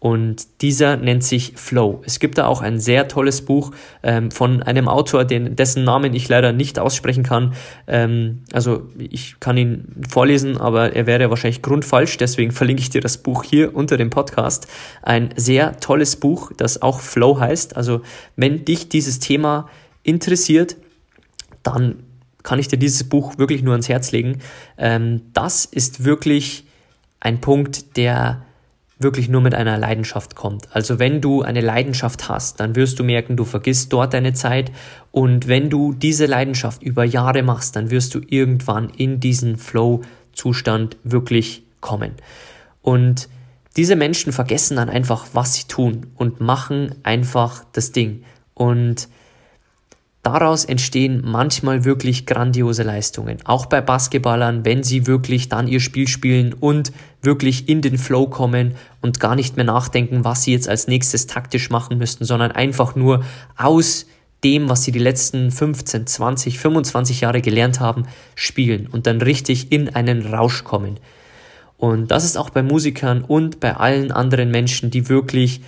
[0.00, 2.02] Und dieser nennt sich Flow.
[2.04, 3.72] Es gibt da auch ein sehr tolles Buch
[4.04, 7.54] ähm, von einem Autor, den, dessen Namen ich leider nicht aussprechen kann.
[7.88, 12.16] Ähm, also ich kann ihn vorlesen, aber er wäre wahrscheinlich grundfalsch.
[12.16, 14.68] Deswegen verlinke ich dir das Buch hier unter dem Podcast.
[15.02, 17.76] Ein sehr tolles Buch, das auch Flow heißt.
[17.76, 18.02] Also
[18.36, 19.68] wenn dich dieses Thema
[20.04, 20.76] interessiert,
[21.64, 22.04] dann
[22.44, 24.38] kann ich dir dieses Buch wirklich nur ans Herz legen.
[24.78, 26.66] Ähm, das ist wirklich
[27.18, 28.44] ein Punkt, der
[28.98, 30.68] wirklich nur mit einer Leidenschaft kommt.
[30.74, 34.72] Also wenn du eine Leidenschaft hast, dann wirst du merken, du vergisst dort deine Zeit
[35.12, 40.96] und wenn du diese Leidenschaft über Jahre machst, dann wirst du irgendwann in diesen Flow-Zustand
[41.04, 42.12] wirklich kommen.
[42.82, 43.28] Und
[43.76, 48.24] diese Menschen vergessen dann einfach, was sie tun und machen einfach das Ding.
[48.54, 49.08] Und
[50.30, 53.38] Daraus entstehen manchmal wirklich grandiose Leistungen.
[53.44, 58.26] Auch bei Basketballern, wenn sie wirklich dann ihr Spiel spielen und wirklich in den Flow
[58.26, 62.52] kommen und gar nicht mehr nachdenken, was sie jetzt als nächstes taktisch machen müssten, sondern
[62.52, 63.24] einfach nur
[63.56, 64.04] aus
[64.44, 68.02] dem, was sie die letzten 15, 20, 25 Jahre gelernt haben,
[68.34, 71.00] spielen und dann richtig in einen Rausch kommen.
[71.78, 75.62] Und das ist auch bei Musikern und bei allen anderen Menschen, die wirklich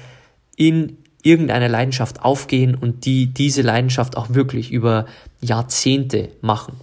[0.55, 5.07] in irgendeine Leidenschaft aufgehen und die diese Leidenschaft auch wirklich über
[5.41, 6.75] Jahrzehnte machen.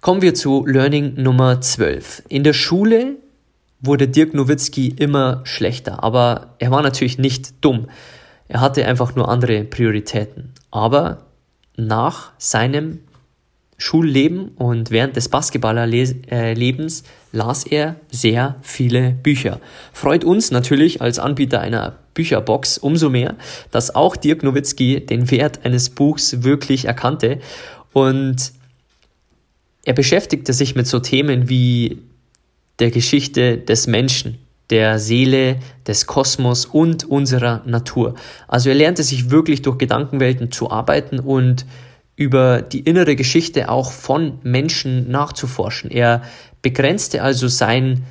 [0.00, 2.22] Kommen wir zu Learning Nummer 12.
[2.28, 3.16] In der Schule
[3.80, 7.88] wurde Dirk Nowitzki immer schlechter, aber er war natürlich nicht dumm.
[8.48, 10.52] Er hatte einfach nur andere Prioritäten.
[10.70, 11.26] Aber
[11.76, 13.00] nach seinem
[13.80, 19.60] Schulleben und während des Basketballerlebens las er sehr viele Bücher.
[19.92, 23.36] Freut uns natürlich als Anbieter einer Bücherbox umso mehr,
[23.70, 27.38] dass auch Dirk Nowitzki den Wert eines Buchs wirklich erkannte
[27.92, 28.52] und
[29.84, 31.98] er beschäftigte sich mit so Themen wie
[32.80, 34.38] der Geschichte des Menschen,
[34.70, 38.16] der Seele, des Kosmos und unserer Natur.
[38.48, 41.64] Also er lernte sich wirklich durch Gedankenwelten zu arbeiten und
[42.18, 45.88] über die innere Geschichte auch von Menschen nachzuforschen.
[45.88, 46.22] Er
[46.62, 48.04] begrenzte also sein,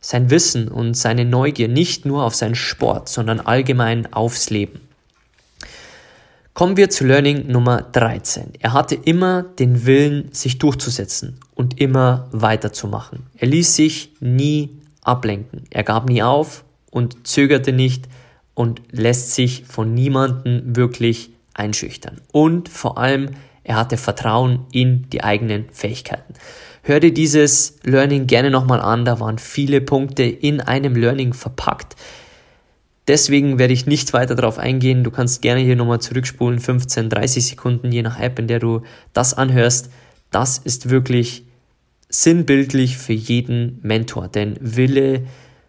[0.00, 4.80] sein Wissen und seine Neugier nicht nur auf seinen Sport, sondern allgemein aufs Leben.
[6.54, 8.52] Kommen wir zu Learning Nummer 13.
[8.60, 13.24] Er hatte immer den Willen, sich durchzusetzen und immer weiterzumachen.
[13.36, 14.70] Er ließ sich nie
[15.02, 15.64] ablenken.
[15.70, 18.04] Er gab nie auf und zögerte nicht
[18.54, 22.20] und lässt sich von niemandem wirklich einschüchtern.
[22.32, 23.30] Und vor allem,
[23.64, 26.34] er hatte Vertrauen in die eigenen Fähigkeiten.
[26.82, 31.94] Hör dir dieses Learning gerne nochmal an, da waren viele Punkte in einem Learning verpackt.
[33.08, 35.04] Deswegen werde ich nicht weiter darauf eingehen.
[35.04, 38.82] Du kannst gerne hier nochmal zurückspulen, 15, 30 Sekunden, je nach App, in der du
[39.12, 39.90] das anhörst.
[40.30, 41.44] Das ist wirklich
[42.08, 45.24] sinnbildlich für jeden Mentor, denn Wille,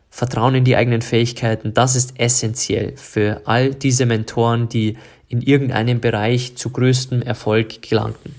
[0.10, 4.98] Vertrauen in die eigenen Fähigkeiten, das ist essentiell für all diese Mentoren, die
[5.34, 8.36] in irgendeinem Bereich zu größtem Erfolg gelangten.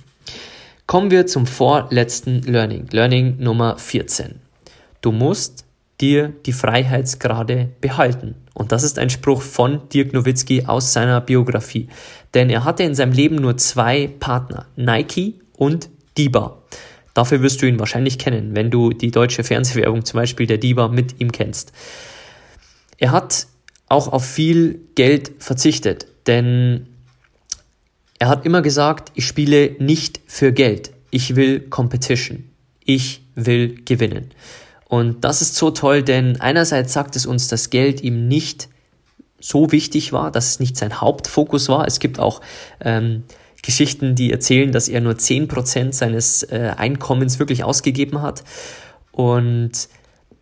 [0.86, 4.36] Kommen wir zum vorletzten Learning, Learning Nummer 14.
[5.00, 5.64] Du musst
[6.00, 8.36] dir die Freiheitsgrade behalten.
[8.54, 11.88] Und das ist ein Spruch von Dirk Nowitzki aus seiner Biografie.
[12.32, 16.62] Denn er hatte in seinem Leben nur zwei Partner, Nike und Diba.
[17.12, 20.86] Dafür wirst du ihn wahrscheinlich kennen, wenn du die deutsche Fernsehwerbung zum Beispiel der Diba
[20.86, 21.72] mit ihm kennst.
[22.98, 23.48] Er hat
[23.88, 26.06] auch auf viel Geld verzichtet.
[26.26, 26.86] Denn
[28.18, 30.92] er hat immer gesagt, ich spiele nicht für Geld.
[31.10, 32.50] Ich will Competition.
[32.84, 34.30] Ich will gewinnen.
[34.88, 38.68] Und das ist so toll, denn einerseits sagt es uns, dass Geld ihm nicht
[39.40, 41.86] so wichtig war, dass es nicht sein Hauptfokus war.
[41.86, 42.40] Es gibt auch
[42.80, 43.24] ähm,
[43.62, 48.44] Geschichten, die erzählen, dass er nur 10% seines äh, Einkommens wirklich ausgegeben hat.
[49.10, 49.88] Und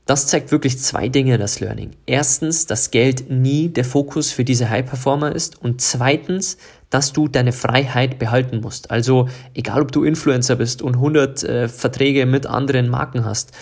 [0.06, 1.92] das zeigt wirklich zwei Dinge, das Learning.
[2.06, 5.62] Erstens, dass Geld nie der Fokus für diese High-Performer ist.
[5.62, 6.56] Und zweitens,
[6.90, 8.90] dass du deine Freiheit behalten musst.
[8.90, 13.52] Also egal, ob du Influencer bist und 100 äh, Verträge mit anderen Marken hast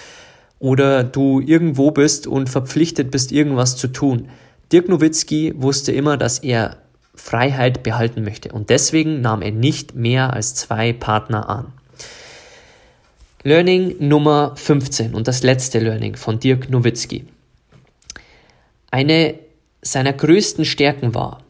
[0.59, 4.29] oder du irgendwo bist und verpflichtet bist, irgendwas zu tun.
[4.73, 6.77] Dirk Nowitzki wusste immer, dass er
[7.15, 11.73] Freiheit behalten möchte und deswegen nahm er nicht mehr als zwei Partner an.
[13.43, 17.25] Learning Nummer 15 und das letzte Learning von Dirk Nowitzki.
[18.91, 19.39] Eine
[19.81, 21.43] seiner größten Stärken war,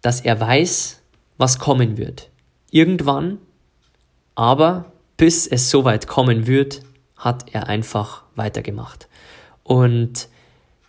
[0.00, 1.02] dass er weiß,
[1.36, 2.30] was kommen wird.
[2.70, 3.36] Irgendwann,
[4.34, 6.80] aber bis es soweit kommen wird,
[7.16, 9.06] hat er einfach weitergemacht.
[9.62, 10.28] Und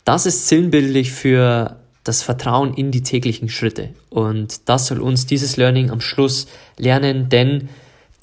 [0.06, 3.90] das ist sinnbildlich für das Vertrauen in die täglichen Schritte.
[4.10, 7.68] Und das soll uns dieses Learning am Schluss lernen, denn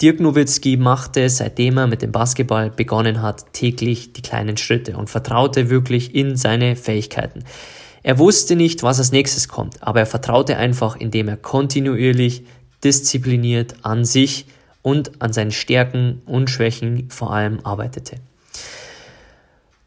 [0.01, 5.09] Dirk Nowitzki machte, seitdem er mit dem Basketball begonnen hat, täglich die kleinen Schritte und
[5.09, 7.43] vertraute wirklich in seine Fähigkeiten.
[8.01, 12.43] Er wusste nicht, was als nächstes kommt, aber er vertraute einfach, indem er kontinuierlich,
[12.81, 14.45] diszipliniert an sich
[14.81, 18.15] und an seinen Stärken und Schwächen vor allem arbeitete.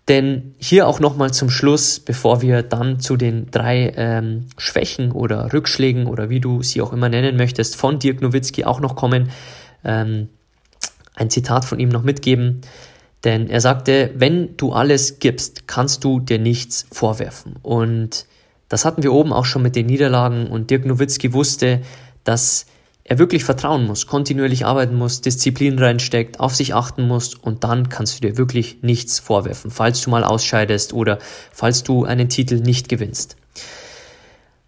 [0.08, 5.54] Denn hier auch nochmal zum Schluss, bevor wir dann zu den drei ähm, Schwächen oder
[5.54, 9.30] Rückschlägen oder wie du sie auch immer nennen möchtest, von Dirk Nowitzki auch noch kommen,
[9.84, 10.28] ähm,
[11.14, 12.62] ein Zitat von ihm noch mitgeben.
[13.24, 17.56] Denn er sagte, wenn du alles gibst, kannst du dir nichts vorwerfen.
[17.62, 18.26] Und
[18.68, 21.82] das hatten wir oben auch schon mit den Niederlagen und Dirk Nowitzki wusste,
[22.24, 22.66] dass
[23.04, 27.88] er wirklich vertrauen muss, kontinuierlich arbeiten muss, Disziplin reinsteckt, auf sich achten muss und dann
[27.88, 31.18] kannst du dir wirklich nichts vorwerfen, falls du mal ausscheidest oder
[31.52, 33.36] falls du einen Titel nicht gewinnst.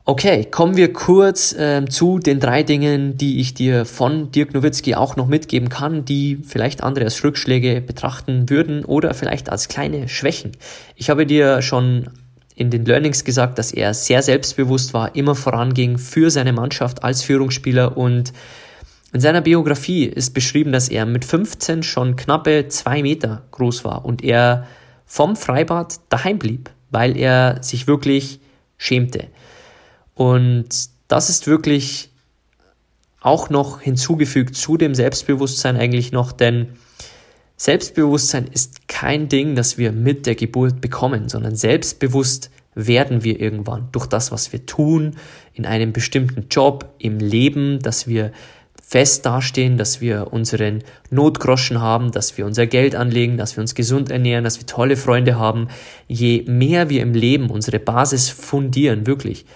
[0.07, 4.95] Okay, kommen wir kurz äh, zu den drei Dingen, die ich dir von Dirk Nowitzki
[4.95, 10.11] auch noch mitgeben kann, die vielleicht andere als Rückschläge betrachten würden oder vielleicht als kleine
[10.11, 10.53] Schwächen.
[10.95, 12.11] Ich habe dir schon
[12.55, 17.23] in den Learnings gesagt, dass er sehr selbstbewusst war, immer voranging für seine Mannschaft als
[17.23, 18.35] Führungsspieler und
[19.15, 24.05] in seiner Biografie ist beschrieben, dass er mit 15 schon knappe zwei Meter groß war
[24.05, 24.67] und er
[25.07, 28.41] vom Freibad daheim blieb, weil er sich wirklich
[28.77, 29.29] schämte.
[30.15, 30.69] Und
[31.09, 32.11] das ist wirklich
[33.21, 36.69] auch noch hinzugefügt zu dem Selbstbewusstsein eigentlich noch, denn
[37.57, 43.89] Selbstbewusstsein ist kein Ding, das wir mit der Geburt bekommen, sondern selbstbewusst werden wir irgendwann
[43.93, 45.17] durch das, was wir tun,
[45.53, 48.33] in einem bestimmten Job, im Leben, dass wir
[48.83, 53.75] fest dastehen, dass wir unseren Notgroschen haben, dass wir unser Geld anlegen, dass wir uns
[53.75, 55.69] gesund ernähren, dass wir tolle Freunde haben.
[56.09, 59.47] Je mehr wir im Leben unsere Basis fundieren, wirklich,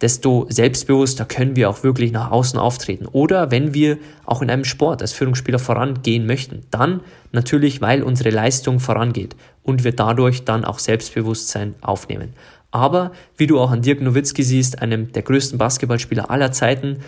[0.00, 3.06] desto selbstbewusster können wir auch wirklich nach außen auftreten.
[3.06, 7.00] Oder wenn wir auch in einem Sport als Führungsspieler vorangehen möchten, dann
[7.32, 12.32] natürlich, weil unsere Leistung vorangeht und wir dadurch dann auch Selbstbewusstsein aufnehmen.
[12.70, 16.98] Aber wie du auch an Dirk Nowitzki siehst, einem der größten Basketballspieler aller Zeiten,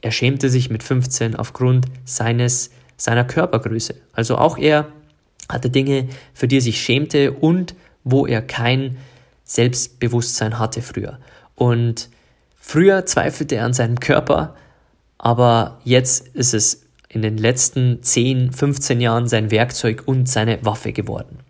[0.00, 3.94] er schämte sich mit 15 aufgrund seines, seiner Körpergröße.
[4.12, 4.88] Also auch er
[5.48, 8.96] hatte Dinge, für die er sich schämte und wo er kein
[9.44, 11.18] Selbstbewusstsein hatte früher.
[11.54, 12.08] Und
[12.66, 14.54] Früher zweifelte er an seinem Körper,
[15.18, 20.94] aber jetzt ist es in den letzten 10, 15 Jahren sein Werkzeug und seine Waffe
[20.94, 21.40] geworden.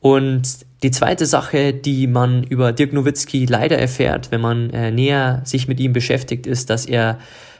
[0.00, 0.42] Und
[0.82, 5.68] die zweite Sache, die man über Dirk Nowitzki leider erfährt, wenn man äh, näher sich
[5.68, 7.18] mit ihm beschäftigt, ist, dass er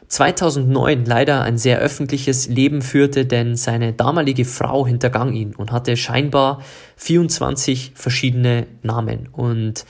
[0.08, 5.96] 2009 leider ein sehr öffentliches Leben führte, denn seine damalige Frau hintergang ihn und hatte
[5.96, 6.60] scheinbar
[6.96, 9.28] 24 verschiedene Namen.
[9.30, 9.84] Und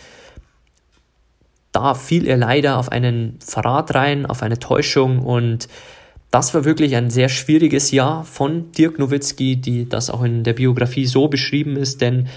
[1.73, 5.69] da fiel er leider auf einen Verrat rein, auf eine Täuschung und
[6.31, 10.53] das war wirklich ein sehr schwieriges Jahr von Dirk Nowitzki, die das auch in der
[10.53, 12.29] Biografie so beschrieben ist, denn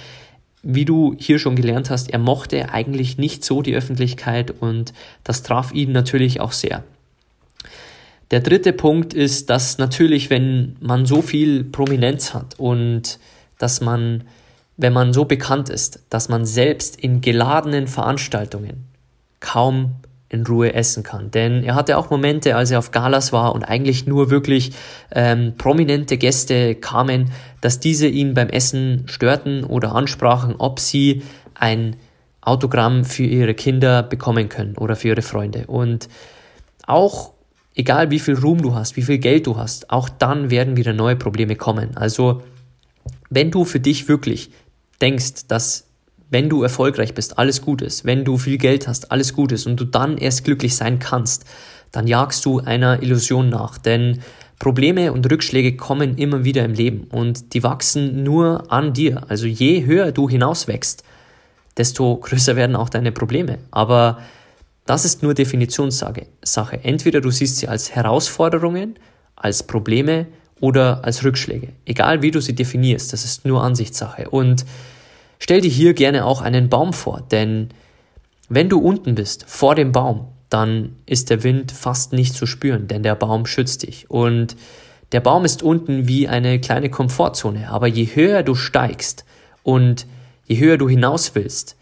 [0.64, 4.94] wie du hier schon gelernt hast, er mochte eigentlich nicht so die Öffentlichkeit und
[5.24, 6.84] das traf ihn natürlich auch sehr.
[8.32, 13.20] Der dritte Punkt ist, dass natürlich, wenn man so viel Prominenz hat und
[13.60, 14.24] dass man,
[14.78, 18.93] wenn man so bekannt ist, dass man selbst in geladenen Veranstaltungen
[19.44, 19.96] kaum
[20.30, 21.30] in Ruhe essen kann.
[21.30, 24.72] Denn er hatte auch Momente, als er auf Galas war und eigentlich nur wirklich
[25.12, 27.32] ähm, prominente Gäste kamen,
[27.62, 31.22] dass diese ihn beim Essen störten oder ansprachen, ob sie
[31.54, 31.98] ein
[32.42, 35.68] Autogramm für ihre Kinder bekommen können oder für ihre Freunde.
[35.68, 36.10] Und
[36.88, 37.34] auch
[37.76, 40.94] egal wie viel Ruhm du hast, wie viel Geld du hast, auch dann werden wieder
[40.94, 41.96] neue Probleme kommen.
[41.96, 42.42] Also
[43.30, 44.50] wenn du für dich wirklich
[45.00, 45.86] denkst, dass
[46.34, 49.68] wenn du erfolgreich bist, alles gut ist, wenn du viel Geld hast, alles gut ist
[49.68, 51.46] und du dann erst glücklich sein kannst,
[51.92, 53.78] dann jagst du einer Illusion nach.
[53.78, 54.20] Denn
[54.58, 59.22] Probleme und Rückschläge kommen immer wieder im Leben und die wachsen nur an dir.
[59.30, 61.04] Also je höher du hinauswächst,
[61.78, 63.60] desto größer werden auch deine Probleme.
[63.70, 64.20] Aber
[64.86, 66.26] das ist nur Definitionssache.
[66.82, 68.96] Entweder du siehst sie als Herausforderungen,
[69.36, 70.26] als Probleme
[70.60, 71.70] oder als Rückschläge.
[71.86, 74.32] Egal wie du sie definierst, das ist nur Ansichtssache.
[74.32, 74.66] Und
[75.44, 77.68] stell dir hier gerne auch einen Baum vor, denn
[78.48, 82.88] wenn du unten bist, vor dem Baum, dann ist der Wind fast nicht zu spüren,
[82.88, 84.10] denn der Baum schützt dich.
[84.10, 84.56] Und
[85.12, 89.26] der Baum ist unten wie eine kleine Komfortzone, aber je höher du steigst
[89.64, 90.08] und
[90.46, 91.76] je höher du hinaus willst,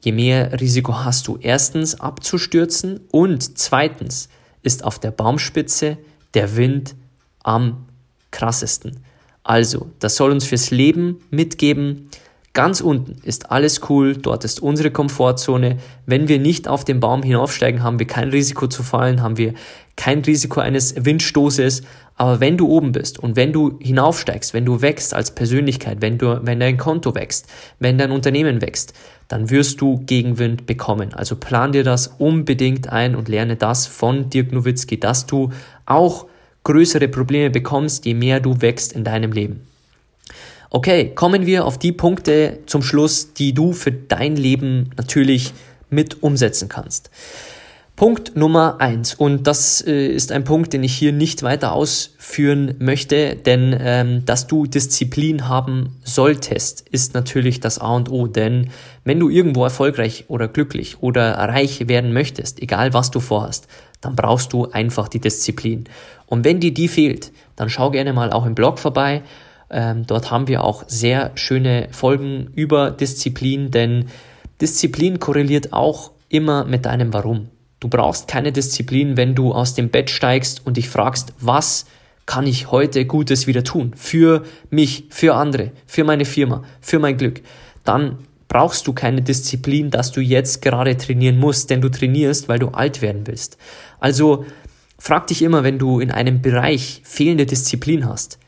[0.00, 4.30] je mehr Risiko hast du erstens abzustürzen und zweitens
[4.62, 5.96] ist auf der Baumspitze
[6.34, 6.96] der Wind
[7.44, 7.86] am
[8.32, 8.98] krassesten.
[9.44, 12.10] Also, das soll uns fürs Leben mitgeben,
[12.56, 15.76] Ganz unten ist alles cool, dort ist unsere Komfortzone.
[16.06, 19.52] Wenn wir nicht auf den Baum hinaufsteigen, haben wir kein Risiko zu fallen, haben wir
[19.96, 21.82] kein Risiko eines Windstoßes.
[22.14, 26.16] Aber wenn du oben bist und wenn du hinaufsteigst, wenn du wächst als Persönlichkeit, wenn,
[26.16, 27.46] du, wenn dein Konto wächst,
[27.78, 28.94] wenn dein Unternehmen wächst,
[29.28, 31.12] dann wirst du Gegenwind bekommen.
[31.12, 35.50] Also plan dir das unbedingt ein und lerne das von Dirk Nowitzki, dass du
[35.84, 36.24] auch
[36.64, 39.60] größere Probleme bekommst, je mehr du wächst in deinem Leben.
[40.76, 45.54] Okay, kommen wir auf die Punkte zum Schluss, die du für dein Leben natürlich
[45.88, 47.08] mit umsetzen kannst.
[47.96, 52.74] Punkt Nummer eins und das äh, ist ein Punkt, den ich hier nicht weiter ausführen
[52.78, 58.68] möchte, denn ähm, dass du Disziplin haben solltest, ist natürlich das A und O, denn
[59.02, 63.66] wenn du irgendwo erfolgreich oder glücklich oder reich werden möchtest, egal was du vorhast,
[64.02, 65.84] dann brauchst du einfach die Disziplin.
[66.26, 69.22] Und wenn dir die fehlt, dann schau gerne mal auch im Blog vorbei
[69.70, 74.06] ähm, dort haben wir auch sehr schöne Folgen über Disziplin, denn
[74.60, 77.48] Disziplin korreliert auch immer mit deinem Warum.
[77.80, 81.86] Du brauchst keine Disziplin, wenn du aus dem Bett steigst und dich fragst, was
[82.24, 83.92] kann ich heute Gutes wieder tun?
[83.94, 87.42] Für mich, für andere, für meine Firma, für mein Glück.
[87.84, 92.58] Dann brauchst du keine Disziplin, dass du jetzt gerade trainieren musst, denn du trainierst, weil
[92.58, 93.58] du alt werden willst.
[94.00, 94.46] Also
[94.98, 98.38] frag dich immer, wenn du in einem Bereich fehlende Disziplin hast,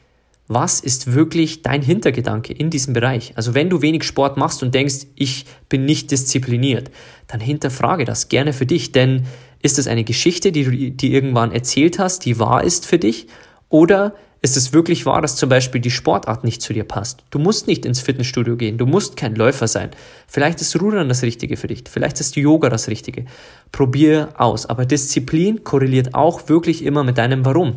[0.48, 3.32] was ist wirklich dein Hintergedanke in diesem Bereich?
[3.36, 6.90] Also wenn du wenig Sport machst und denkst, ich bin nicht diszipliniert,
[7.26, 9.26] dann hinterfrage das gerne für dich, denn
[9.60, 13.26] ist es eine Geschichte, die du dir irgendwann erzählt hast, die wahr ist für dich?
[13.68, 17.24] Oder ist es wirklich wahr, dass zum Beispiel die Sportart nicht zu dir passt?
[17.30, 19.90] Du musst nicht ins Fitnessstudio gehen, du musst kein Läufer sein.
[20.28, 23.26] Vielleicht ist Rudern das Richtige für dich, vielleicht ist Yoga das Richtige.
[23.72, 24.64] Probier aus.
[24.64, 27.74] Aber Disziplin korreliert auch wirklich immer mit deinem Warum.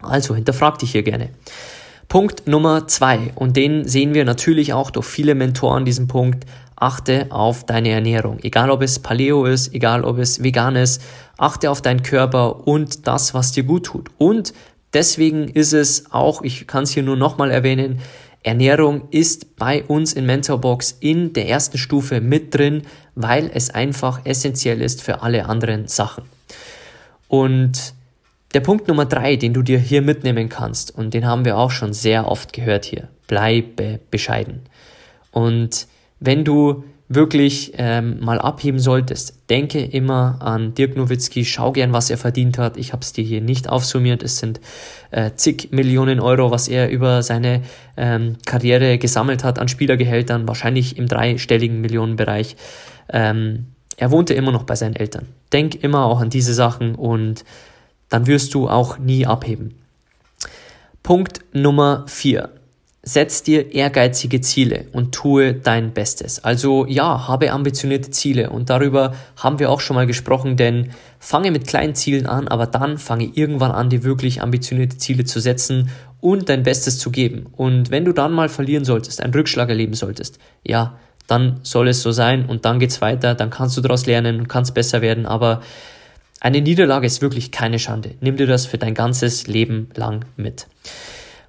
[0.00, 1.30] Also hinterfrag dich hier gerne.
[2.10, 6.44] Punkt Nummer zwei, und den sehen wir natürlich auch durch viele Mentoren, diesen Punkt,
[6.74, 8.40] achte auf deine Ernährung.
[8.42, 11.00] Egal ob es Paleo ist, egal ob es vegan ist,
[11.38, 14.08] achte auf deinen Körper und das, was dir gut tut.
[14.18, 14.52] Und
[14.92, 18.00] deswegen ist es auch, ich kann es hier nur nochmal erwähnen,
[18.42, 22.82] Ernährung ist bei uns in Mentorbox in der ersten Stufe mit drin,
[23.14, 26.24] weil es einfach essentiell ist für alle anderen Sachen.
[27.28, 27.94] Und
[28.54, 31.70] der Punkt Nummer drei, den du dir hier mitnehmen kannst, und den haben wir auch
[31.70, 34.62] schon sehr oft gehört hier, bleibe bescheiden.
[35.30, 35.86] Und
[36.18, 42.08] wenn du wirklich ähm, mal abheben solltest, denke immer an Dirk Nowitzki, schau gern, was
[42.08, 42.76] er verdient hat.
[42.76, 44.22] Ich habe es dir hier nicht aufsummiert.
[44.22, 44.60] Es sind
[45.10, 47.62] äh, zig Millionen Euro, was er über seine
[47.96, 52.54] ähm, Karriere gesammelt hat an Spielergehältern, wahrscheinlich im dreistelligen Millionenbereich.
[53.12, 55.26] Ähm, er wohnte immer noch bei seinen Eltern.
[55.52, 57.44] Denk immer auch an diese Sachen und
[58.10, 59.74] dann wirst du auch nie abheben.
[61.02, 62.50] Punkt Nummer vier:
[63.02, 66.44] Setz dir ehrgeizige Ziele und tue dein Bestes.
[66.44, 71.50] Also ja, habe ambitionierte Ziele und darüber haben wir auch schon mal gesprochen, denn fange
[71.50, 75.88] mit kleinen Zielen an, aber dann fange irgendwann an, dir wirklich ambitionierte Ziele zu setzen
[76.20, 77.46] und dein Bestes zu geben.
[77.56, 82.02] Und wenn du dann mal verlieren solltest, einen Rückschlag erleben solltest, ja, dann soll es
[82.02, 85.26] so sein und dann geht's weiter, dann kannst du daraus lernen und kannst besser werden,
[85.26, 85.62] aber
[86.40, 88.14] eine Niederlage ist wirklich keine Schande.
[88.20, 90.66] Nimm dir das für dein ganzes Leben lang mit.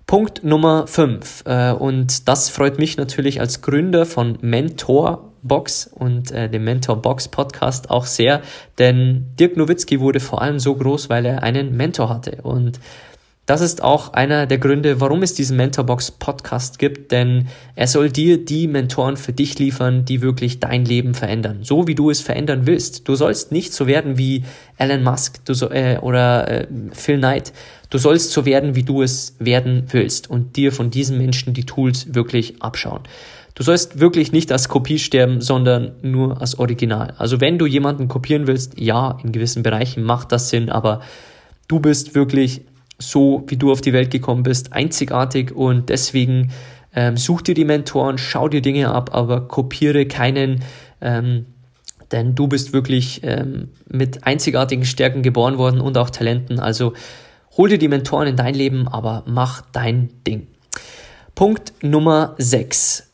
[0.06, 1.44] Punkt Nummer 5.
[1.46, 7.90] Äh, und das freut mich natürlich als Gründer von Mentorbox und äh, dem Mentorbox Podcast
[7.90, 8.42] auch sehr,
[8.78, 12.40] denn Dirk Nowitzki wurde vor allem so groß, weil er einen Mentor hatte.
[12.44, 12.82] Und
[13.52, 18.10] das ist auch einer der Gründe, warum es diesen Mentorbox Podcast gibt, denn er soll
[18.10, 22.22] dir die Mentoren für dich liefern, die wirklich dein Leben verändern, so wie du es
[22.22, 23.10] verändern willst.
[23.10, 24.46] Du sollst nicht so werden wie
[24.78, 27.52] Elon Musk du so, äh, oder äh, Phil Knight.
[27.90, 31.66] Du sollst so werden, wie du es werden willst und dir von diesen Menschen die
[31.66, 33.02] Tools wirklich abschauen.
[33.56, 37.16] Du sollst wirklich nicht als Kopie sterben, sondern nur als Original.
[37.18, 41.02] Also wenn du jemanden kopieren willst, ja, in gewissen Bereichen macht das Sinn, aber
[41.68, 42.62] du bist wirklich
[43.02, 46.52] so wie du auf die Welt gekommen bist, einzigartig und deswegen
[46.96, 50.64] ähm, such dir die Mentoren, schau dir Dinge ab, aber kopiere keinen,
[51.02, 51.46] ähm,
[52.12, 56.60] denn du bist wirklich ähm, mit einzigartigen Stärken geboren worden und auch Talenten.
[56.60, 56.94] Also
[57.58, 60.48] hol dir die Mentoren in dein Leben, aber mach dein Ding.
[61.36, 63.11] Punkt Nummer 6.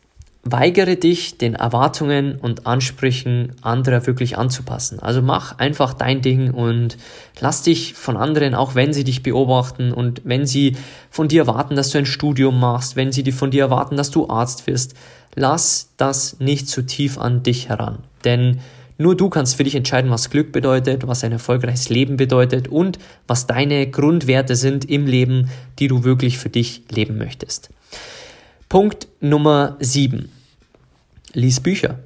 [0.50, 5.00] Weigere dich, den Erwartungen und Ansprüchen anderer wirklich anzupassen.
[5.00, 6.98] Also mach einfach dein Ding und
[7.42, 10.78] lass dich von anderen, auch wenn sie dich beobachten und wenn sie
[11.10, 14.30] von dir erwarten, dass du ein Studium machst, wenn sie von dir erwarten, dass du
[14.30, 14.96] Arzt wirst,
[15.36, 18.00] lass das nicht zu tief an dich heran.
[18.24, 18.62] Denn
[18.98, 23.00] nur du kannst für dich entscheiden, was Glück bedeutet, was ein erfolgreiches Leben bedeutet und
[23.28, 27.70] was deine Grundwerte sind im Leben, die du wirklich für dich leben möchtest.
[28.70, 30.32] Punkt Nummer 7
[31.34, 32.00] lies Bücher.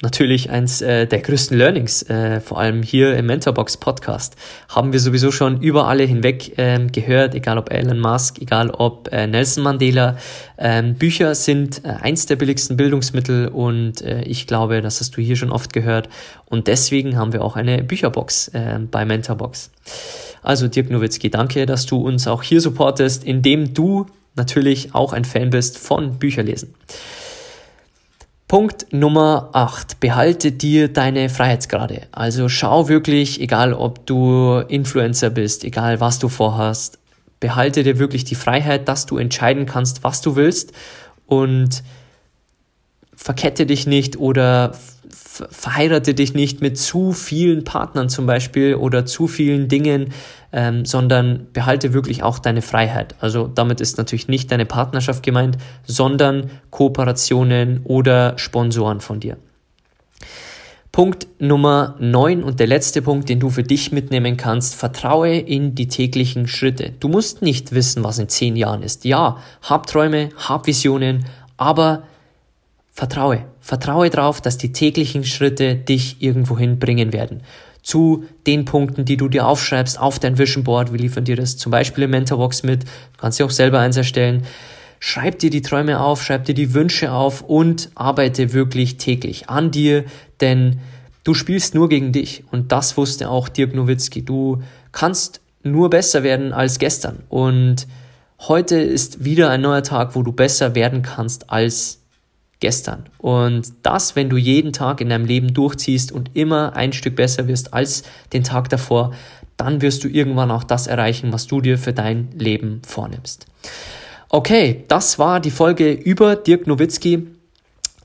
[0.00, 4.36] Natürlich eins äh, der größten Learnings, äh, vor allem hier im Mentorbox Podcast,
[4.68, 9.12] haben wir sowieso schon über alle hinweg äh, gehört, egal ob Elon Musk, egal ob
[9.12, 10.16] äh, Nelson Mandela.
[10.56, 15.20] Ähm, Bücher sind äh, eins der billigsten Bildungsmittel und äh, ich glaube, das hast du
[15.20, 16.08] hier schon oft gehört.
[16.46, 19.72] Und deswegen haben wir auch eine Bücherbox äh, bei Mentorbox.
[20.44, 24.06] Also Dirk Nowitzki, danke, dass du uns auch hier supportest, indem du
[24.36, 26.72] natürlich auch ein Fan bist von Bücherlesen.
[28.48, 30.00] Punkt Nummer 8.
[30.00, 32.06] Behalte dir deine Freiheitsgrade.
[32.12, 36.98] Also schau wirklich, egal ob du Influencer bist, egal was du vorhast,
[37.40, 40.72] behalte dir wirklich die Freiheit, dass du entscheiden kannst, was du willst
[41.26, 41.82] und
[43.14, 44.72] verkette dich nicht oder
[45.50, 50.12] verheirate dich nicht mit zu vielen Partnern zum Beispiel oder zu vielen Dingen,
[50.52, 53.14] ähm, sondern behalte wirklich auch deine Freiheit.
[53.20, 59.36] Also damit ist natürlich nicht deine Partnerschaft gemeint, sondern Kooperationen oder Sponsoren von dir.
[60.92, 65.74] Punkt Nummer 9 und der letzte Punkt, den du für dich mitnehmen kannst, vertraue in
[65.74, 66.92] die täglichen Schritte.
[66.98, 69.04] Du musst nicht wissen, was in zehn Jahren ist.
[69.04, 71.26] Ja, hab Träume, hab Visionen,
[71.56, 72.02] aber
[72.90, 73.44] vertraue.
[73.68, 77.42] Vertraue darauf, dass die täglichen Schritte dich irgendwohin bringen werden
[77.82, 80.90] zu den Punkten, die du dir aufschreibst auf dein Vision Board.
[80.90, 82.84] Wir liefern dir das zum Beispiel im Mentorbox mit.
[82.84, 82.88] Du
[83.18, 84.44] kannst dir auch selber eins erstellen.
[85.00, 89.70] Schreib dir die Träume auf, schreib dir die Wünsche auf und arbeite wirklich täglich an
[89.70, 90.06] dir,
[90.40, 90.80] denn
[91.24, 92.44] du spielst nur gegen dich.
[92.50, 94.24] Und das wusste auch Dirk Nowitzki.
[94.24, 94.62] Du
[94.92, 97.18] kannst nur besser werden als gestern.
[97.28, 97.86] Und
[98.40, 101.97] heute ist wieder ein neuer Tag, wo du besser werden kannst als
[102.60, 103.06] gestern.
[103.18, 107.46] Und das, wenn du jeden Tag in deinem Leben durchziehst und immer ein Stück besser
[107.48, 108.02] wirst als
[108.32, 109.12] den Tag davor,
[109.56, 113.46] dann wirst du irgendwann auch das erreichen, was du dir für dein Leben vornimmst.
[114.28, 117.26] Okay, das war die Folge über Dirk Nowitzki.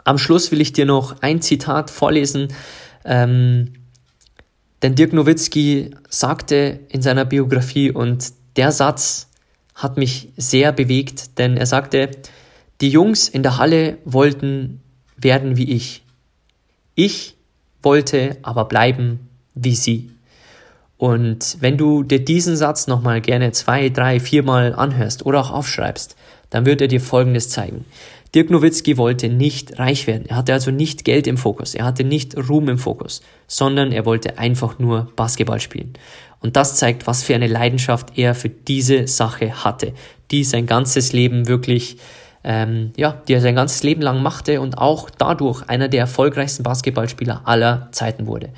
[0.04, 2.48] Am Schluss will ich dir noch ein Zitat vorlesen.
[3.06, 3.74] Ähm,
[4.82, 9.30] denn Dirk Nowitzki sagte in seiner Biografie und der Satz
[9.76, 12.12] hat mich sehr bewegt, denn er sagte,
[12.82, 14.82] die Jungs in der Halle wollten
[15.18, 16.04] werden wie ich.
[16.96, 17.36] Ich
[17.82, 20.10] wollte aber bleiben wie sie.
[20.98, 26.16] Und wenn du dir diesen Satz nochmal gerne zwei, drei, viermal anhörst oder auch aufschreibst,
[26.50, 27.86] dann wird er dir Folgendes zeigen.
[28.34, 30.26] Dirk Nowitzki wollte nicht reich werden.
[30.28, 31.76] Er hatte also nicht Geld im Fokus.
[31.76, 35.94] Er hatte nicht Ruhm im Fokus, sondern er wollte einfach nur Basketball spielen.
[36.40, 39.94] Und das zeigt, was für eine Leidenschaft er für diese Sache hatte,
[40.32, 41.98] die sein ganzes Leben wirklich
[42.44, 46.64] ähm, ja, die er sein ganzes Leben lang machte und auch dadurch einer der erfolgreichsten
[46.64, 48.50] Basketballspieler aller Zeiten wurde.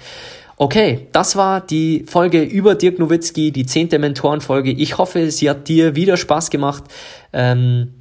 [0.58, 4.72] Okay, das war die Folge über Dirk Nowitzki, die zehnte Mentorenfolge.
[4.72, 6.86] Ich hoffe, sie hat dir wieder Spaß gemacht.
[7.34, 7.94] Ähm,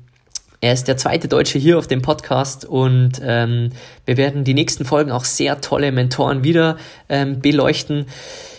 [0.60, 3.70] er ist der zweite Deutsche hier auf dem Podcast und ähm,
[4.06, 6.78] wir werden die nächsten Folgen auch sehr tolle Mentoren wieder
[7.08, 8.06] ähm, beleuchten.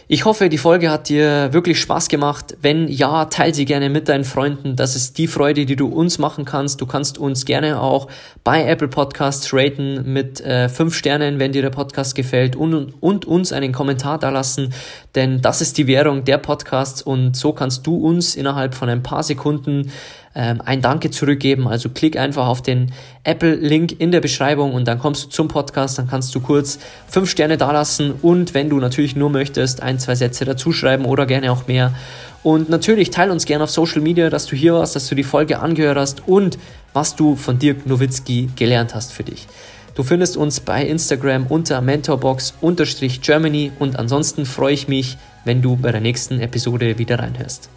[0.08, 2.56] Ich hoffe, die Folge hat dir wirklich Spaß gemacht.
[2.62, 4.76] Wenn ja, teile sie gerne mit deinen Freunden.
[4.76, 6.80] Das ist die Freude, die du uns machen kannst.
[6.80, 8.08] Du kannst uns gerne auch
[8.44, 13.26] bei Apple Podcasts raten mit äh, fünf Sternen, wenn dir der Podcast gefällt und, und
[13.26, 14.74] uns einen Kommentar da lassen,
[15.16, 19.02] denn das ist die Währung der Podcasts und so kannst du uns innerhalb von ein
[19.02, 19.92] paar Sekunden
[20.36, 21.68] ähm, ein Danke zurückgeben.
[21.68, 22.92] Also klick einfach auf den
[23.24, 26.78] Apple-Link in der Beschreibung und dann kommst du zum Podcast, dann kannst du kurz
[27.08, 31.52] fünf Sterne dalassen und wenn du natürlich nur möchtest, ein, zwei Sätze dazuschreiben oder gerne
[31.52, 31.94] auch mehr.
[32.44, 35.24] Und natürlich teile uns gerne auf Social Media, dass du hier warst, dass du die
[35.24, 36.60] Folge angehört hast und
[36.94, 39.48] was du von Dirk Nowitzki gelernt hast für dich.
[39.96, 45.94] Du findest uns bei Instagram unter mentorbox-germany und ansonsten freue ich mich, wenn du bei
[45.94, 47.70] der nächsten Episode wieder reinhörst.